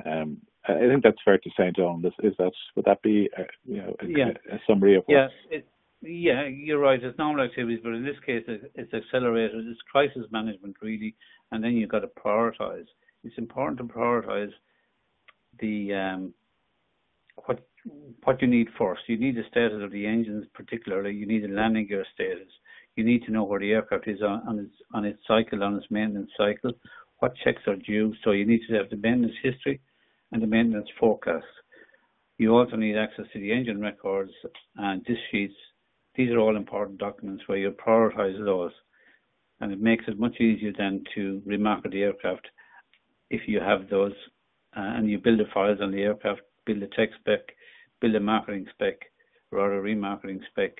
[0.06, 2.02] Um, I think that's fair to say, John.
[2.02, 4.30] This, is that would that be a, you know a, yeah.
[4.52, 5.14] a summary of what?
[5.14, 5.66] Yes, it,
[6.02, 7.02] yeah, you're right.
[7.02, 9.66] It's normal activities, but in this case, it's accelerated.
[9.66, 11.14] It's crisis management, really,
[11.52, 12.86] and then you've got to prioritize.
[13.22, 14.52] It's important to prioritize
[15.58, 16.34] the um,
[17.44, 17.60] what
[18.24, 19.02] what you need first.
[19.08, 21.14] You need the status of the engines, particularly.
[21.14, 22.48] You need the landing gear status.
[22.96, 25.76] You need to know where the aircraft is on, on its on its cycle, on
[25.76, 26.72] its maintenance cycle.
[27.18, 28.14] What checks are due.
[28.24, 29.80] So you need to have the maintenance history
[30.32, 31.44] and the maintenance forecast.
[32.38, 34.32] You also need access to the engine records
[34.76, 35.54] and disk sheets
[36.20, 38.72] these are all important documents where you prioritize those.
[39.60, 42.46] And it makes it much easier then to remarket the aircraft
[43.30, 44.12] if you have those
[44.76, 47.40] uh, and you build the files on the aircraft, build a tech spec,
[48.00, 48.96] build a marketing spec,
[49.50, 50.72] or a remarketing spec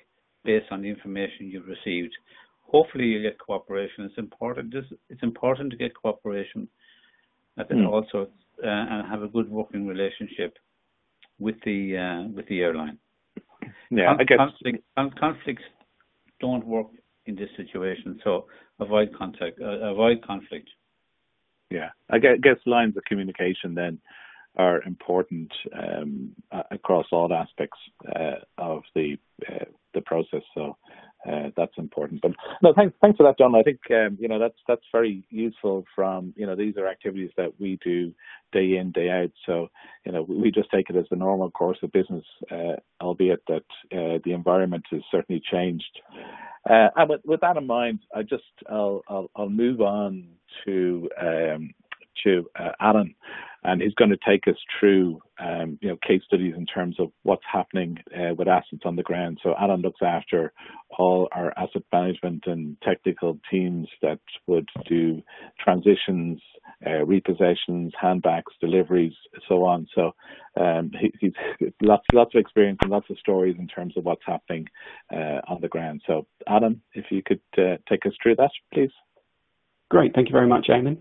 [0.43, 2.13] based on the information you've received.
[2.61, 4.05] Hopefully you get cooperation.
[4.05, 4.71] It's important.
[4.71, 6.67] This, it's important to get cooperation
[7.57, 7.89] and mm.
[7.89, 8.27] also
[8.63, 10.57] uh, and have a good working relationship
[11.39, 12.99] with the uh, with the airline.
[13.89, 14.83] Yeah, I guess conflict,
[15.19, 15.63] conflicts
[16.39, 16.87] don't work
[17.25, 18.47] in this situation, so
[18.79, 20.69] avoid contact, uh, avoid conflict.
[21.69, 23.99] Yeah, I guess lines of communication then
[24.57, 26.31] are important um,
[26.71, 27.77] across all aspects
[28.15, 29.17] uh, of the
[29.49, 30.41] uh, the process.
[30.53, 30.77] So
[31.25, 32.21] that's important.
[32.21, 32.31] But
[32.61, 33.55] no, thanks thanks for that, John.
[33.55, 35.85] I think um, you know that's that's very useful.
[35.95, 38.13] From you know these are activities that we do
[38.51, 39.31] day in day out.
[39.45, 39.69] So
[40.05, 43.65] you know we just take it as the normal course of business, uh, albeit that
[43.91, 45.99] uh, the environment has certainly changed.
[46.69, 49.01] Uh, and with, that in mind, I just I'll
[49.35, 50.27] I'll, move on
[50.65, 51.73] to um,
[52.23, 53.15] to uh, Alan
[53.63, 57.11] and he's going to take us through um, you know case studies in terms of
[57.23, 59.39] what's happening uh, with assets on the ground.
[59.43, 60.51] So Alan looks after
[60.97, 65.21] all our asset management and technical teams that would do
[65.59, 66.41] transitions,
[66.85, 69.13] uh, repossessions, handbacks, deliveries,
[69.47, 69.87] so on.
[69.93, 70.11] So
[70.59, 71.33] um, he, he's
[71.81, 74.67] lots lots of experience and lots of stories in terms of what's happening
[75.13, 76.01] uh, on the ground.
[76.07, 78.91] So Alan, if you could uh, take us through that, please.
[79.89, 80.97] Great, thank you very much, Eamon.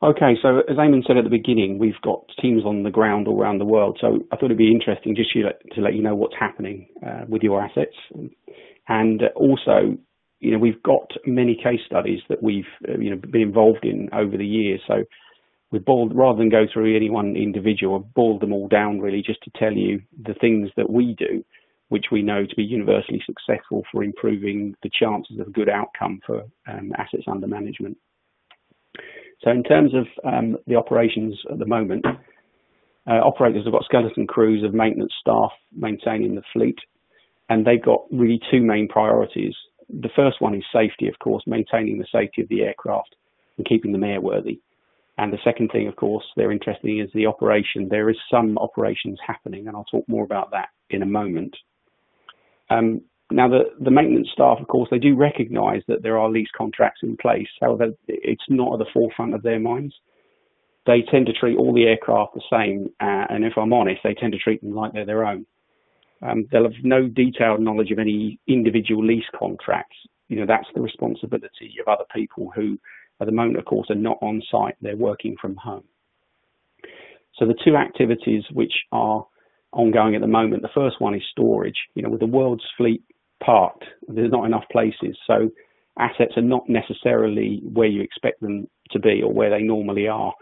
[0.00, 3.40] Okay, so as Eamon said at the beginning, we've got teams on the ground all
[3.40, 3.98] around the world.
[4.00, 6.86] So I thought it'd be interesting just to let, to let you know what's happening
[7.04, 7.96] uh, with your assets,
[8.86, 9.98] and also,
[10.38, 14.08] you know, we've got many case studies that we've uh, you know been involved in
[14.12, 14.80] over the years.
[14.86, 15.02] So
[15.72, 19.20] we've boiled rather than go through any one individual, I've boiled them all down really
[19.20, 21.44] just to tell you the things that we do,
[21.88, 26.20] which we know to be universally successful for improving the chances of a good outcome
[26.24, 27.96] for um, assets under management.
[29.42, 32.04] So in terms of um, the operations at the moment,
[33.06, 36.78] uh, operators have got skeleton crews of maintenance staff maintaining the fleet,
[37.48, 39.54] and they've got really two main priorities.
[39.88, 43.14] The first one is safety, of course, maintaining the safety of the aircraft
[43.56, 44.58] and keeping them airworthy.
[45.16, 47.88] And the second thing, of course, they're interested in is the operation.
[47.88, 51.56] There is some operations happening, and I'll talk more about that in a moment.
[52.70, 56.48] Um, now, the, the maintenance staff, of course, they do recognise that there are lease
[56.56, 57.48] contracts in place.
[57.60, 59.94] However, it's not at the forefront of their minds.
[60.86, 64.14] They tend to treat all the aircraft the same, uh, and if I'm honest, they
[64.14, 65.44] tend to treat them like they're their own.
[66.22, 69.96] Um, they'll have no detailed knowledge of any individual lease contracts.
[70.28, 72.78] You know, that's the responsibility of other people who,
[73.20, 74.76] at the moment, of course, are not on site.
[74.80, 75.84] They're working from home.
[77.38, 79.26] So the two activities which are
[79.72, 81.76] ongoing at the moment, the first one is storage.
[81.94, 83.02] You know, with the world's fleet
[83.44, 83.84] parked.
[84.06, 85.16] There's not enough places.
[85.26, 85.50] So
[85.98, 90.32] assets are not necessarily where you expect them to be or where they normally are.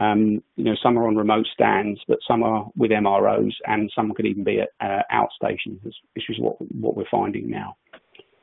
[0.00, 4.12] Um, you know, some are on remote stands, but some are with MROs, and some
[4.12, 7.76] could even be at uh, outstations, which is what what we're finding now.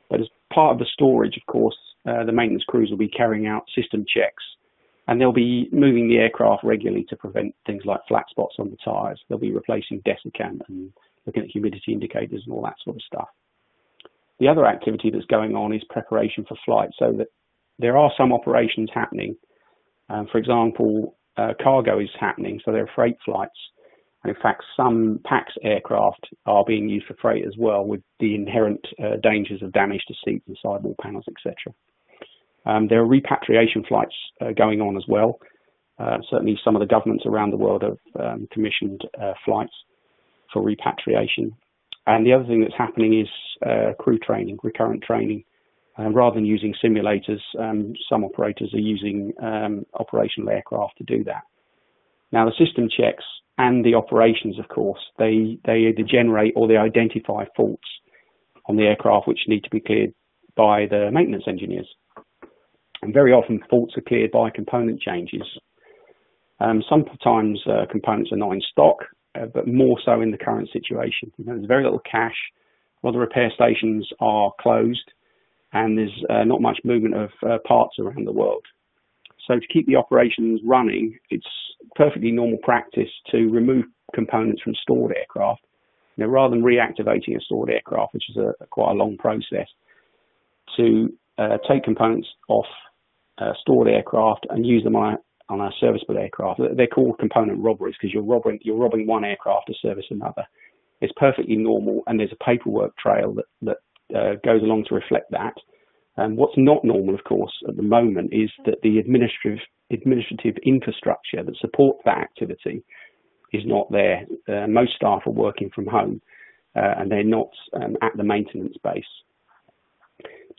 [0.08, 1.76] But as part of the storage, of course,
[2.08, 4.42] uh, the maintenance crews will be carrying out system checks,
[5.08, 8.76] and they'll be moving the aircraft regularly to prevent things like flat spots on the
[8.82, 9.20] tyres.
[9.28, 10.90] They'll be replacing desiccant and
[11.26, 13.28] looking at humidity indicators and all that sort of stuff.
[14.42, 17.28] The other activity that's going on is preparation for flight, so that
[17.78, 19.36] there are some operations happening.
[20.08, 23.54] Um, for example, uh, cargo is happening, so there are freight flights.
[24.24, 28.34] And in fact, some PAX aircraft are being used for freight as well, with the
[28.34, 31.54] inherent uh, dangers of damage to seats and sidewall panels, etc.
[32.66, 35.38] Um, there are repatriation flights uh, going on as well.
[36.00, 39.72] Uh, certainly, some of the governments around the world have um, commissioned uh, flights
[40.52, 41.52] for repatriation.
[42.06, 43.28] And the other thing that's happening is
[43.64, 45.44] uh, crew training, recurrent training.
[45.98, 51.22] Uh, rather than using simulators, um, some operators are using um, operational aircraft to do
[51.24, 51.42] that.
[52.32, 53.24] Now, the system checks
[53.58, 57.86] and the operations, of course, they, they either generate or they identify faults
[58.66, 60.14] on the aircraft which need to be cleared
[60.56, 61.88] by the maintenance engineers.
[63.02, 65.42] And very often, faults are cleared by component changes.
[66.60, 69.04] Um, sometimes uh, components are not in stock,
[69.34, 71.32] uh, but more so in the current situation.
[71.36, 72.36] You know, there's very little cash.
[73.02, 75.12] A lot of the repair stations are closed,
[75.72, 78.64] and there's uh, not much movement of uh, parts around the world.
[79.48, 81.46] So to keep the operations running, it's
[81.96, 85.62] perfectly normal practice to remove components from stored aircraft.
[86.16, 89.66] You know, rather than reactivating a stored aircraft, which is a, quite a long process,
[90.76, 92.66] to uh, take components off
[93.38, 96.60] uh, stored aircraft and use them on on our serviceable aircraft.
[96.76, 100.44] They're called component robberies because you're robbing you're robbing one aircraft to service another.
[101.00, 105.30] It's perfectly normal, and there's a paperwork trail that that uh, goes along to reflect
[105.30, 105.54] that.
[106.16, 109.58] And what's not normal, of course, at the moment is that the administrative
[109.90, 112.82] administrative infrastructure that supports that activity
[113.52, 114.24] is not there.
[114.48, 116.20] Uh, most staff are working from home,
[116.76, 119.04] uh, and they're not um, at the maintenance base.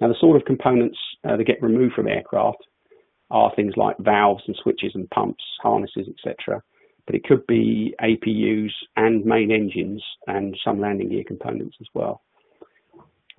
[0.01, 2.65] Now, the sort of components uh, that get removed from aircraft
[3.33, 6.61] are things like valves and switches and pumps, harnesses, etc.
[7.05, 12.21] But it could be APUs and main engines and some landing gear components as well.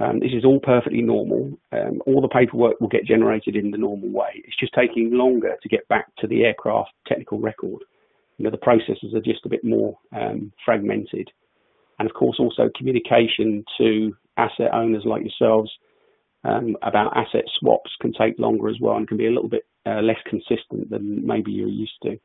[0.00, 1.56] Um, this is all perfectly normal.
[1.72, 4.42] Um, all the paperwork will get generated in the normal way.
[4.44, 7.82] It's just taking longer to get back to the aircraft technical record.
[8.36, 11.30] you know, the processes are just a bit more um, fragmented.
[12.00, 15.70] And of course, also communication to asset owners like yourselves
[16.44, 19.66] um, about asset swaps can take longer as well and can be a little bit
[19.86, 22.18] uh, less consistent than maybe you're used to.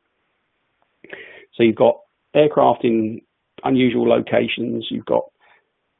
[1.54, 2.00] So you've got
[2.34, 3.20] aircraft in
[3.64, 5.24] unusual locations, you've got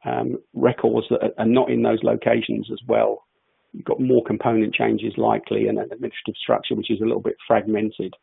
[0.05, 3.25] um, records that are not in those locations as well.
[3.73, 7.37] You've got more component changes likely and an administrative structure which is a little bit
[7.47, 8.15] fragmented.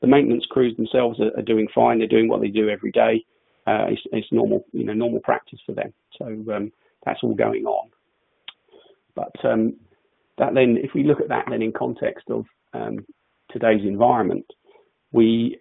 [0.00, 1.98] The maintenance crews themselves are, are doing fine.
[1.98, 3.24] They're doing what they do every day.
[3.66, 5.92] Uh, it's, it's, normal, you know, normal practice for them.
[6.18, 6.72] So um,
[7.04, 7.90] that's all going on.
[9.14, 9.76] But um,
[10.38, 13.04] that then, if we look at that then in context of um,
[13.50, 14.46] today's environment,
[15.12, 15.58] we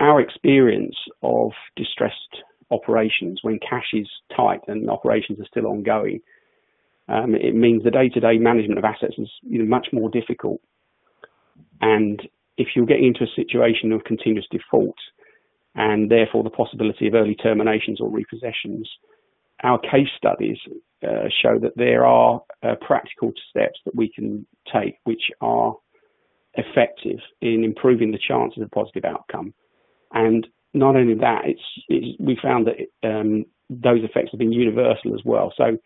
[0.00, 6.20] our experience of distressed operations when cash is tight and operations are still ongoing,
[7.08, 10.60] um, it means the day-to-day management of assets is you know, much more difficult.
[11.80, 12.20] And
[12.56, 14.96] if you're getting into a situation of continuous default
[15.74, 18.86] and therefore the possibility of early terminations or repossessions,
[19.62, 20.58] our case studies
[21.02, 25.74] uh, show that there are uh, practical steps that we can take which are
[26.54, 29.52] effective in improving the chances of positive outcome.
[30.12, 35.14] And not only that, it's, it's we found that um, those effects have been universal
[35.14, 35.52] as well.
[35.56, 35.76] So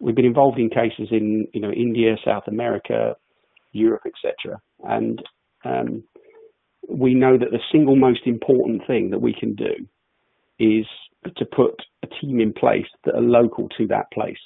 [0.00, 3.16] we've been involved in cases in you know India, South America,
[3.72, 4.60] Europe, etc.
[4.84, 5.22] And
[5.64, 6.04] um,
[6.88, 9.86] we know that the single most important thing that we can do
[10.58, 10.86] is
[11.36, 11.74] to put
[12.06, 14.38] a team in place that are local to that place.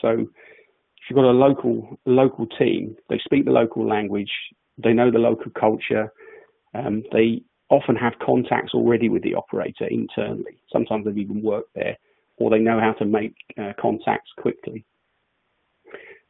[0.00, 4.30] So if you've got a local local team, they speak the local language,
[4.78, 6.12] they know the local culture,
[6.74, 10.58] um, they often have contacts already with the operator internally.
[10.72, 11.96] Sometimes they've even worked there,
[12.36, 14.84] or they know how to make uh, contacts quickly.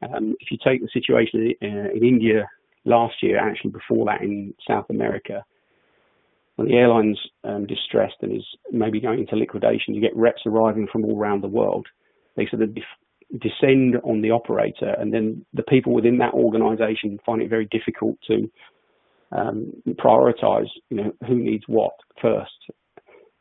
[0.02, 2.48] Um, if you take the situation in, uh, in India
[2.84, 5.44] last year, actually before that in South America,
[6.60, 10.86] when the airline's um, distressed and is maybe going into liquidation, you get reps arriving
[10.92, 11.86] from all around the world.
[12.36, 12.76] They sort of
[13.40, 18.18] descend on the operator, and then the people within that organisation find it very difficult
[18.26, 18.50] to
[19.32, 22.50] um, prioritize, you know, who needs what first.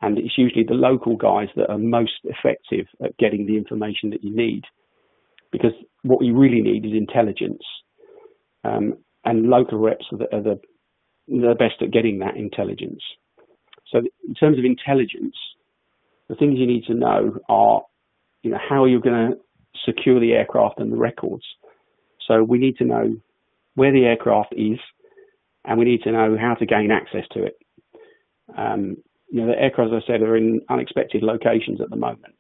[0.02, 4.24] And it's usually the local guys that are most effective at getting the information that
[4.24, 4.64] you need,
[5.52, 7.64] because what you really need is intelligence.
[8.64, 10.62] Um, and local reps are the, are the,
[11.30, 13.02] the best at getting that intelligence.
[13.92, 15.36] So in terms of intelligence,
[16.28, 17.82] the things you need to know are,
[18.44, 19.38] you know, how you're going to
[19.86, 21.44] secure the aircraft and the records.
[22.28, 23.16] So we need to know
[23.76, 24.80] where the aircraft is,
[25.66, 27.58] and we need to know how to gain access to it.
[28.58, 28.98] Um,
[29.32, 32.36] you know, the aircraft, as I said, are in unexpected locations at the moment,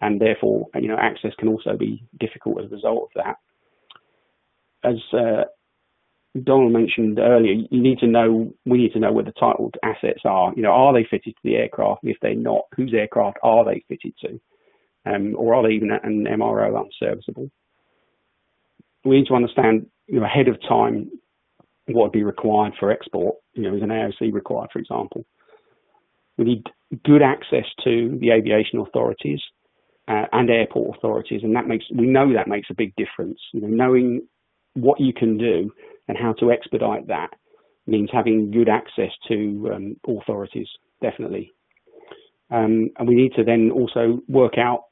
[0.00, 3.36] and therefore, you know, access can also be difficult as a result of that.
[4.84, 5.44] As uh,
[6.44, 10.20] Donal mentioned earlier, you need to know, we need to know where the titled assets
[10.24, 10.52] are.
[10.54, 12.00] You know, are they fitted to the aircraft?
[12.04, 14.40] If they're not, whose aircraft are they fitted to?
[15.06, 17.50] Um, or are they even an MRO unserviceable?
[19.04, 21.10] We need to understand, you know, ahead of time
[21.86, 23.36] what would be required for export.
[23.54, 25.24] You know, is an AOC required, for example?
[26.36, 26.66] We need
[27.04, 29.40] good access to the aviation authorities
[30.06, 33.40] uh, and airport authorities, and that makes we know that makes a big difference.
[33.52, 34.26] You know, knowing
[34.74, 35.72] what you can do
[36.08, 37.30] and how to expedite that
[37.86, 40.68] means having good access to um, authorities,
[41.00, 41.52] definitely.
[42.50, 44.84] Um, and we need to then also work out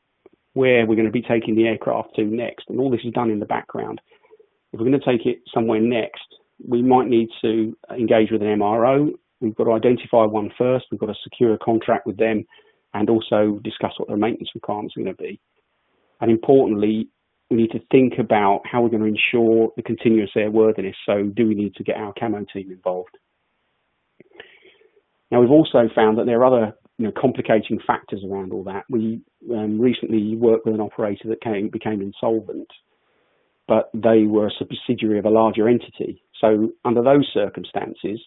[0.55, 2.65] where we're going to be taking the aircraft to next.
[2.69, 4.01] And all this is done in the background.
[4.73, 6.25] If we're going to take it somewhere next,
[6.67, 9.11] we might need to engage with an MRO.
[9.41, 10.87] We've got to identify one first.
[10.91, 12.45] We've got to secure a contract with them
[12.95, 15.41] and also discuss what their maintenance requirements are going to be.
[16.21, 17.09] And importantly,
[17.51, 20.95] we need to think about how we're going to ensure the continuous airworthiness.
[21.07, 23.17] So, do we need to get our CAMO team involved?
[25.31, 28.85] Now, we've also found that there are other you know, complicating factors around all that.
[28.89, 29.21] We
[29.51, 32.69] um, recently worked with an operator that came, became insolvent,
[33.69, 36.23] but they were a subsidiary of a larger entity.
[36.41, 38.21] So, under those circumstances,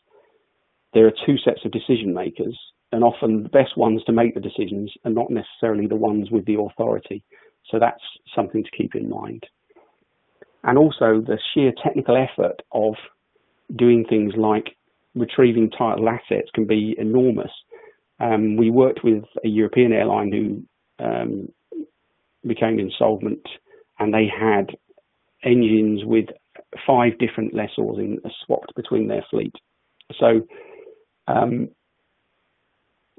[0.93, 2.57] there are two sets of decision makers,
[2.91, 6.45] and often the best ones to make the decisions are not necessarily the ones with
[6.45, 7.23] the authority.
[7.69, 8.01] So that's
[8.35, 9.43] something to keep in mind.
[10.63, 12.95] And also the sheer technical effort of
[13.75, 14.75] doing things like
[15.15, 17.51] retrieving title assets can be enormous.
[18.19, 21.49] Um, we worked with a European airline who um,
[22.45, 23.45] became insolvent
[23.99, 24.75] and they had
[25.43, 26.25] engines with
[26.85, 29.53] five different lessors in, swapped between their fleet.
[30.19, 30.41] So
[31.27, 31.69] um,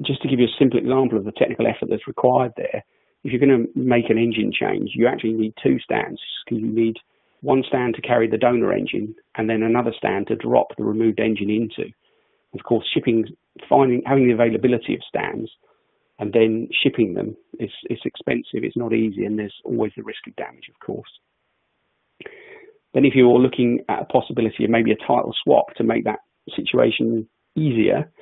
[0.02, 2.84] just to give you a simple example of the technical effort that's required there,
[3.24, 6.68] if you're going to make an engine change, you actually need two stands because you
[6.68, 6.96] need
[7.42, 11.20] one stand to carry the donor engine and then another stand to drop the removed
[11.20, 11.90] engine into.
[12.54, 13.26] Of course, shipping
[13.68, 15.50] finding having the availability of stands
[16.20, 18.62] and then shipping them is it's expensive.
[18.62, 21.08] It's not easy, and there's always the risk of damage, of course.
[22.92, 26.20] Then, if you're looking at a possibility of maybe a title swap to make that
[26.54, 28.12] situation easier,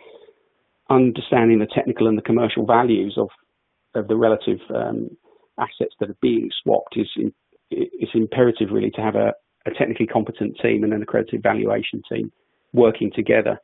[0.89, 3.31] understanding the technical and the commercial values of
[3.95, 5.11] of the relative um,
[5.59, 7.09] assets that are being swapped is
[7.71, 9.33] it's imperative really to have a,
[9.67, 12.33] a technically competent team and an accredited valuation team
[12.73, 13.59] working together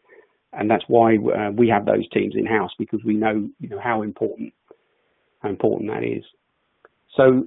[0.57, 3.81] and that's why uh, we have those teams in house because we know you know
[3.81, 4.53] how important
[5.41, 6.25] how important that is.
[7.17, 7.45] So,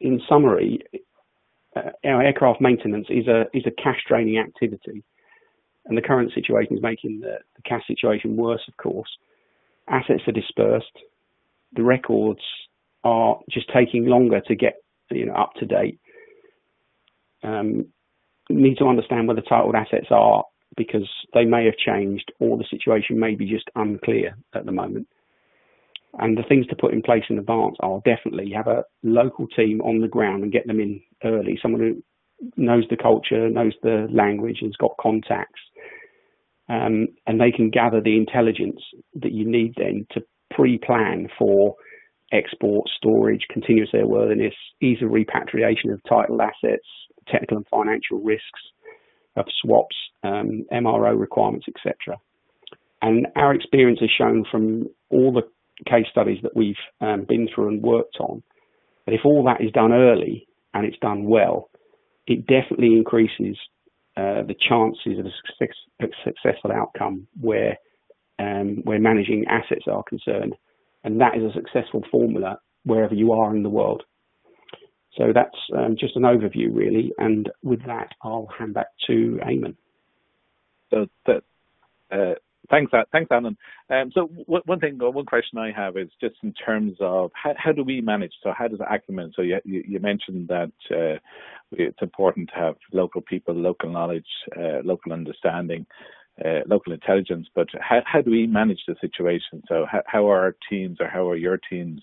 [0.00, 0.80] in summary,
[1.76, 5.04] uh, our aircraft maintenance is a is a cash draining activity,
[5.86, 8.62] and the current situation is making the, the cash situation worse.
[8.68, 9.10] Of course,
[9.88, 10.96] assets are dispersed,
[11.72, 12.40] the records
[13.04, 14.74] are just taking longer to get
[15.10, 16.00] you know up to date.
[17.42, 17.86] Um,
[18.50, 20.44] need to understand where the titled assets are
[20.76, 25.06] because they may have changed or the situation may be just unclear at the moment.
[26.18, 29.80] And the things to put in place in advance are definitely have a local team
[29.82, 32.02] on the ground and get them in early, someone who
[32.56, 35.60] knows the culture, knows the language, and has got contacts.
[36.68, 38.80] Um, and they can gather the intelligence
[39.14, 41.74] that you need then to pre-plan for
[42.32, 46.86] export, storage, continuous airworthiness, ease of repatriation of title assets,
[47.26, 48.60] technical and financial risks,
[49.36, 52.18] of swaps, um, MRO requirements, etc.
[53.00, 55.42] And our experience has shown from all the
[55.88, 58.42] case studies that we've um, been through and worked on
[59.06, 61.70] that if all that is done early and it's done well,
[62.26, 63.56] it definitely increases
[64.16, 67.78] uh, the chances of a, success, a, successful outcome where
[68.38, 70.54] um, where managing assets are concerned,
[71.04, 74.02] and that is a successful formula wherever you are in the world.
[75.16, 77.12] So that's um, just an overview, really.
[77.18, 79.74] And with that, I'll hand back to Eamon.
[80.90, 81.42] So that,
[82.12, 82.34] uh,
[82.70, 83.56] thanks, uh, thanks, Alan.
[83.90, 87.72] Um, so one thing, one question I have is just in terms of how, how
[87.72, 88.32] do we manage?
[88.42, 89.32] So how does Acumen?
[89.34, 91.18] So you, you mentioned that uh,
[91.72, 95.84] it's important to have local people, local knowledge, uh, local understanding.
[96.44, 99.60] Uh, local intelligence, but how, how do we manage the situation?
[99.68, 102.00] So, how, how are our teams or how are your teams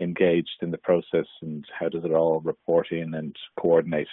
[0.00, 4.08] engaged in the process and how does it all report in and coordinate?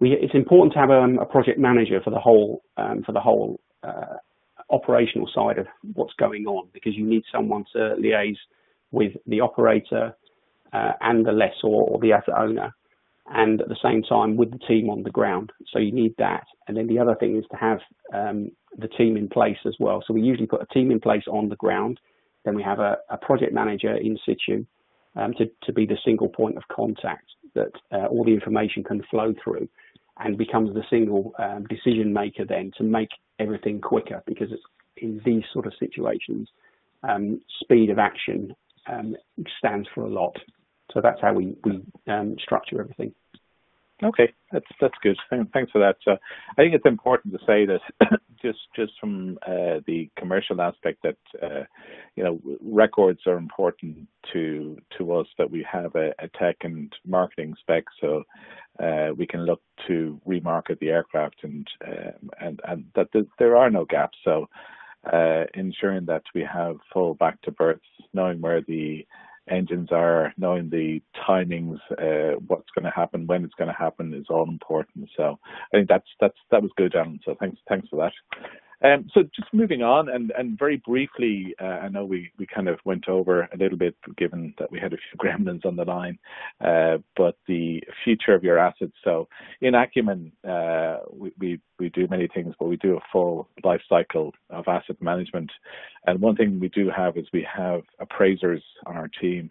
[0.00, 3.20] We, it's important to have um, a project manager for the whole um, for the
[3.20, 4.16] whole uh,
[4.68, 8.36] operational side of what's going on because you need someone to liaise
[8.90, 10.14] with the operator
[10.72, 12.74] uh, and the lessor or the asset owner
[13.28, 15.52] and at the same time with the team on the ground.
[15.72, 16.44] So you need that.
[16.68, 17.78] And then the other thing is to have
[18.12, 20.02] um, the team in place as well.
[20.06, 21.98] So we usually put a team in place on the ground
[22.46, 24.64] then we have a, a project manager in situ
[25.16, 29.02] um, to, to be the single point of contact that uh, all the information can
[29.10, 29.68] flow through
[30.18, 34.48] and becomes the single um, decision maker then to make everything quicker because
[34.98, 36.48] in these sort of situations,
[37.02, 38.54] um, speed of action
[38.88, 39.16] um,
[39.58, 40.36] stands for a lot.
[40.96, 43.12] So that's how we, we um, structure everything.
[44.02, 45.18] Okay, that's that's good.
[45.52, 45.96] Thanks for that.
[46.02, 47.80] So I think it's important to say that
[48.42, 51.64] just just from uh, the commercial aspect that uh,
[52.14, 56.90] you know records are important to to us that we have a, a tech and
[57.06, 58.22] marketing spec so
[58.82, 63.70] uh, we can look to remarket the aircraft and um, and and that there are
[63.70, 64.16] no gaps.
[64.24, 64.46] So
[65.12, 67.84] uh, ensuring that we have full back to births,
[68.14, 69.06] knowing where the
[69.50, 74.14] engines are, knowing the timings, uh, what's going to happen, when it's going to happen
[74.14, 75.08] is all important.
[75.16, 75.38] So
[75.72, 77.20] I think that's that's that was good, Alan.
[77.24, 78.12] So thanks thanks for that.
[78.82, 82.68] Um, so just moving on, and, and very briefly, uh, I know we, we kind
[82.68, 85.84] of went over a little bit, given that we had a few gremlins on the
[85.84, 86.18] line,
[86.60, 88.92] uh, but the future of your assets.
[89.04, 89.28] So
[89.60, 93.82] in Acumen, uh, we, we, we do many things, but we do a full life
[93.88, 95.50] cycle of asset management.
[96.06, 99.50] And one thing we do have is we have appraisers on our team.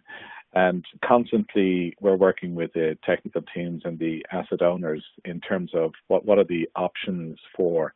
[0.56, 5.92] And constantly, we're working with the technical teams and the asset owners in terms of
[6.08, 7.92] what, what are the options for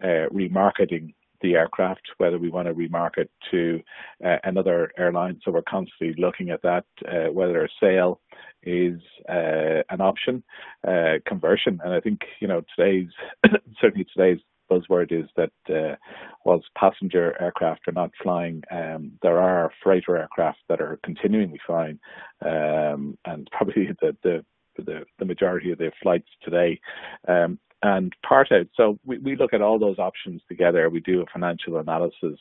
[0.00, 1.12] uh, remarketing
[1.42, 3.80] the aircraft, whether we want to remarket to
[4.24, 5.40] uh, another airline.
[5.44, 8.20] So we're constantly looking at that, uh, whether a sale
[8.62, 10.44] is uh, an option,
[10.86, 11.80] uh, conversion.
[11.84, 13.08] And I think, you know, today's,
[13.80, 14.38] certainly today's
[14.70, 15.96] buzzword is that uh,
[16.44, 21.98] whilst passenger aircraft are not flying, um, there are freighter aircraft that are continuing flying,
[22.44, 24.44] um, and probably the, the
[24.76, 26.80] the, the majority of the flights today
[27.28, 28.66] um, and part out.
[28.76, 30.88] So we, we look at all those options together.
[30.88, 32.38] We do a financial analysis.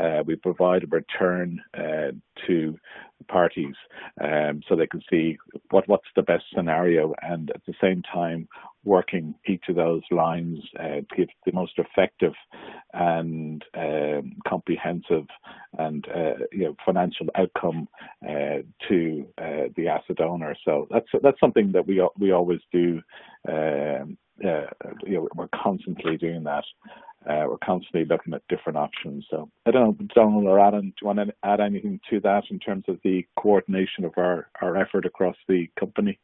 [0.00, 2.12] Uh, we provide a return uh,
[2.46, 2.78] to
[3.28, 3.74] parties
[4.22, 5.36] um, so they can see
[5.70, 8.48] what, what's the best scenario and at the same time
[8.84, 12.32] working each of those lines uh, give the most effective
[12.94, 15.26] and um, comprehensive
[15.78, 17.86] and uh, you know financial outcome
[18.26, 20.56] uh, to uh, the asset owner.
[20.64, 23.02] So that's that's something that we we always do.
[23.48, 26.64] Um, you know, we're constantly doing that.
[27.28, 29.26] Uh, we're constantly looking at different options.
[29.30, 32.44] So I don't know, Donal or Adam, do you want to add anything to that
[32.50, 36.18] in terms of the coordination of our, our effort across the company?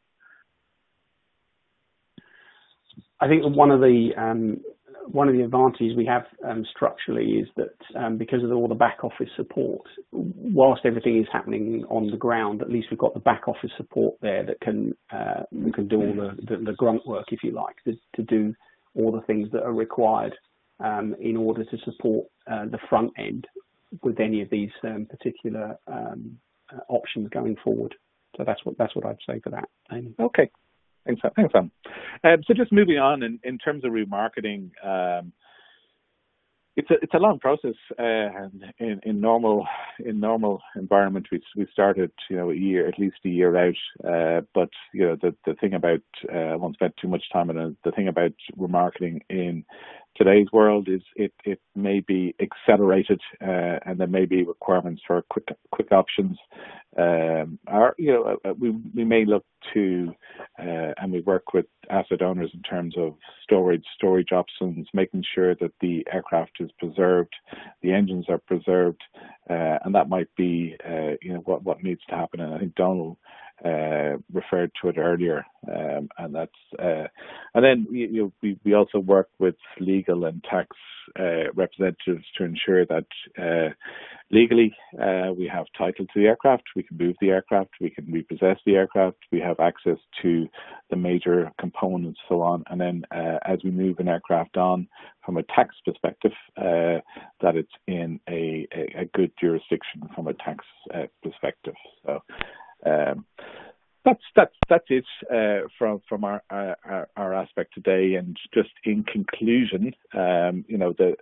[3.19, 4.61] I think one of the um,
[5.11, 8.75] one of the advantages we have um, structurally is that um, because of all the
[8.75, 9.81] back office support,
[10.11, 14.15] whilst everything is happening on the ground, at least we've got the back office support
[14.21, 15.43] there that can uh,
[15.73, 18.53] can do all the, the, the, grunt work, if you like, to, to, do
[18.95, 20.33] all the things that are required
[20.79, 23.47] um, in order to support uh, the front end
[24.03, 26.37] with any of these um, particular um,
[26.73, 27.95] uh, options going forward.
[28.35, 29.69] So that's what that's what I'd say for that.
[29.91, 30.13] Amy.
[30.19, 30.49] Okay,
[31.07, 31.71] Thanks, thanks, Sam.
[32.23, 35.31] Um, so just moving on in, terms of remarketing, um,
[36.77, 37.73] it's a long process.
[37.97, 38.49] Uh,
[38.79, 39.65] in normal
[40.75, 44.07] environment, we started you know a year at least a year out.
[44.07, 46.01] Uh, but you know the the thing about
[46.31, 47.75] uh, I won't spend too much time on it.
[47.83, 49.65] The thing about remarketing in
[50.17, 55.21] today's world is it, it may be accelerated uh, and there may be requirements for
[55.29, 56.37] quick quick options.
[56.97, 60.13] Um, our, you know, uh, we, we may look to
[60.59, 63.13] uh, and we work with asset owners in terms of
[63.43, 67.33] storage, storage options, making sure that the aircraft is preserved,
[67.83, 69.01] the engines are preserved,
[69.49, 72.39] uh, and that might be uh, you know what what needs to happen.
[72.39, 73.17] And I think Donal
[73.65, 77.07] uh, referred to it earlier, um, and that's uh,
[77.55, 80.67] and then we, you know, we we also work with legal and tax
[81.19, 83.05] uh, representatives to ensure that
[83.39, 83.73] uh,
[84.29, 88.05] legally uh, we have title to the aircraft, we can move the aircraft, we can
[88.11, 90.47] repossess the aircraft, we have access to
[90.91, 94.87] the major components, so on, and then uh, as we move an aircraft on
[95.25, 100.63] from a tax perspective, that it's in a, a, a, good jurisdiction from a tax
[101.23, 101.75] perspective.
[102.05, 102.21] So.
[102.85, 103.25] Um,
[104.07, 106.41] that's that's that's it uh, from our,
[107.17, 108.15] aspect today.
[108.15, 111.13] And just in conclusion, um, you know, the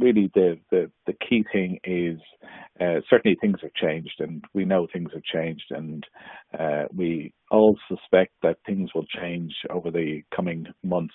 [0.00, 2.18] really the key thing is
[2.80, 6.06] uh, certainly things have changed, and we know things have changed, and
[6.58, 11.14] uh, we all suspect that things will change over the coming months,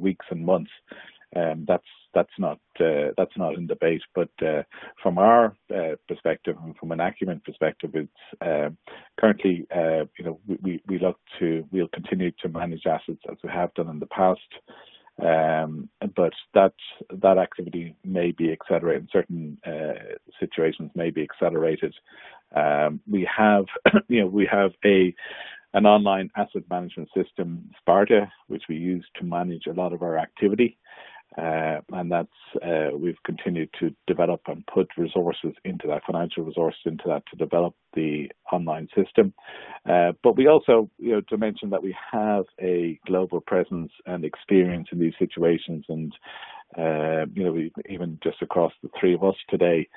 [0.00, 0.70] weeks, and months.
[1.36, 4.02] Um, that's that's not uh, that's not in debate.
[4.14, 4.62] But uh,
[5.02, 8.10] from our uh, perspective and from an Acumen perspective, it's
[8.40, 8.76] um,
[9.18, 13.50] currently uh, you know we, we look to we'll continue to manage assets as we
[13.50, 14.40] have done in the past.
[15.22, 16.72] Um, but that
[17.22, 21.94] that activity may be accelerated in certain uh, situations may be accelerated.
[22.56, 23.66] Um, we have
[24.08, 25.14] you know we have a
[25.72, 30.18] an online asset management system, Sparta, which we use to manage a lot of our
[30.18, 30.76] activity.
[31.38, 32.28] Uh, and that's
[32.66, 37.36] uh, we've continued to develop and put resources into that, financial resources into that to
[37.36, 39.32] develop the online system.
[39.88, 44.24] Uh, but we also, you know, to mention that we have a global presence and
[44.24, 46.12] experience in these situations, and
[46.76, 49.88] uh, you know, even just across the three of us today,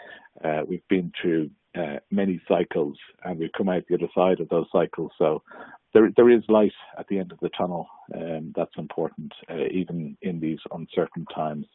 [0.44, 4.50] uh, we've been through uh, many cycles, and we've come out the other side of
[4.50, 5.12] those cycles.
[5.94, 10.18] There there is light at the end of the tunnel, and that's important uh, even
[10.22, 11.66] in these uncertain times.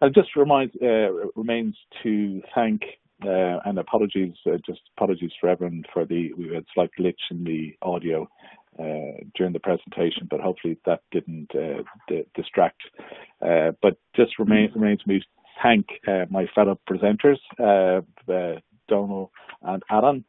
[0.00, 2.82] And just reminds uh, remains to thank
[3.24, 7.42] uh, and apologies, uh, just apologies for everyone for the we had slight glitch in
[7.42, 8.28] the audio
[8.78, 12.80] uh, during the presentation, but hopefully that didn't uh, d- distract.
[13.40, 15.26] but just remain, remains me to
[15.60, 15.86] thank
[16.30, 17.38] my fellow presenters,
[18.88, 19.32] Donal
[19.62, 20.24] and Alan,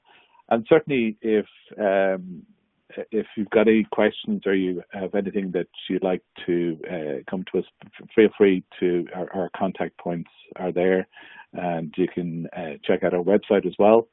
[0.50, 1.46] and certainly if
[1.80, 2.44] um,
[3.12, 7.46] if you've got any questions or you have anything that you'd like to uh, come
[7.52, 7.66] to us,
[8.16, 11.08] feel free to our, our, contact points are there,
[11.54, 14.08] and you can uh, check out our website as well.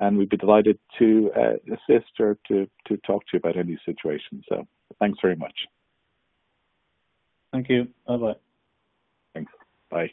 [0.00, 3.78] And we'd be delighted to uh, assist or to to talk to you about any
[3.84, 4.42] situation.
[4.48, 4.66] So
[4.98, 5.54] thanks very much.
[7.52, 7.88] Thank you.
[8.06, 8.34] Bye bye.
[9.34, 9.52] Thanks.
[9.90, 10.10] Bye.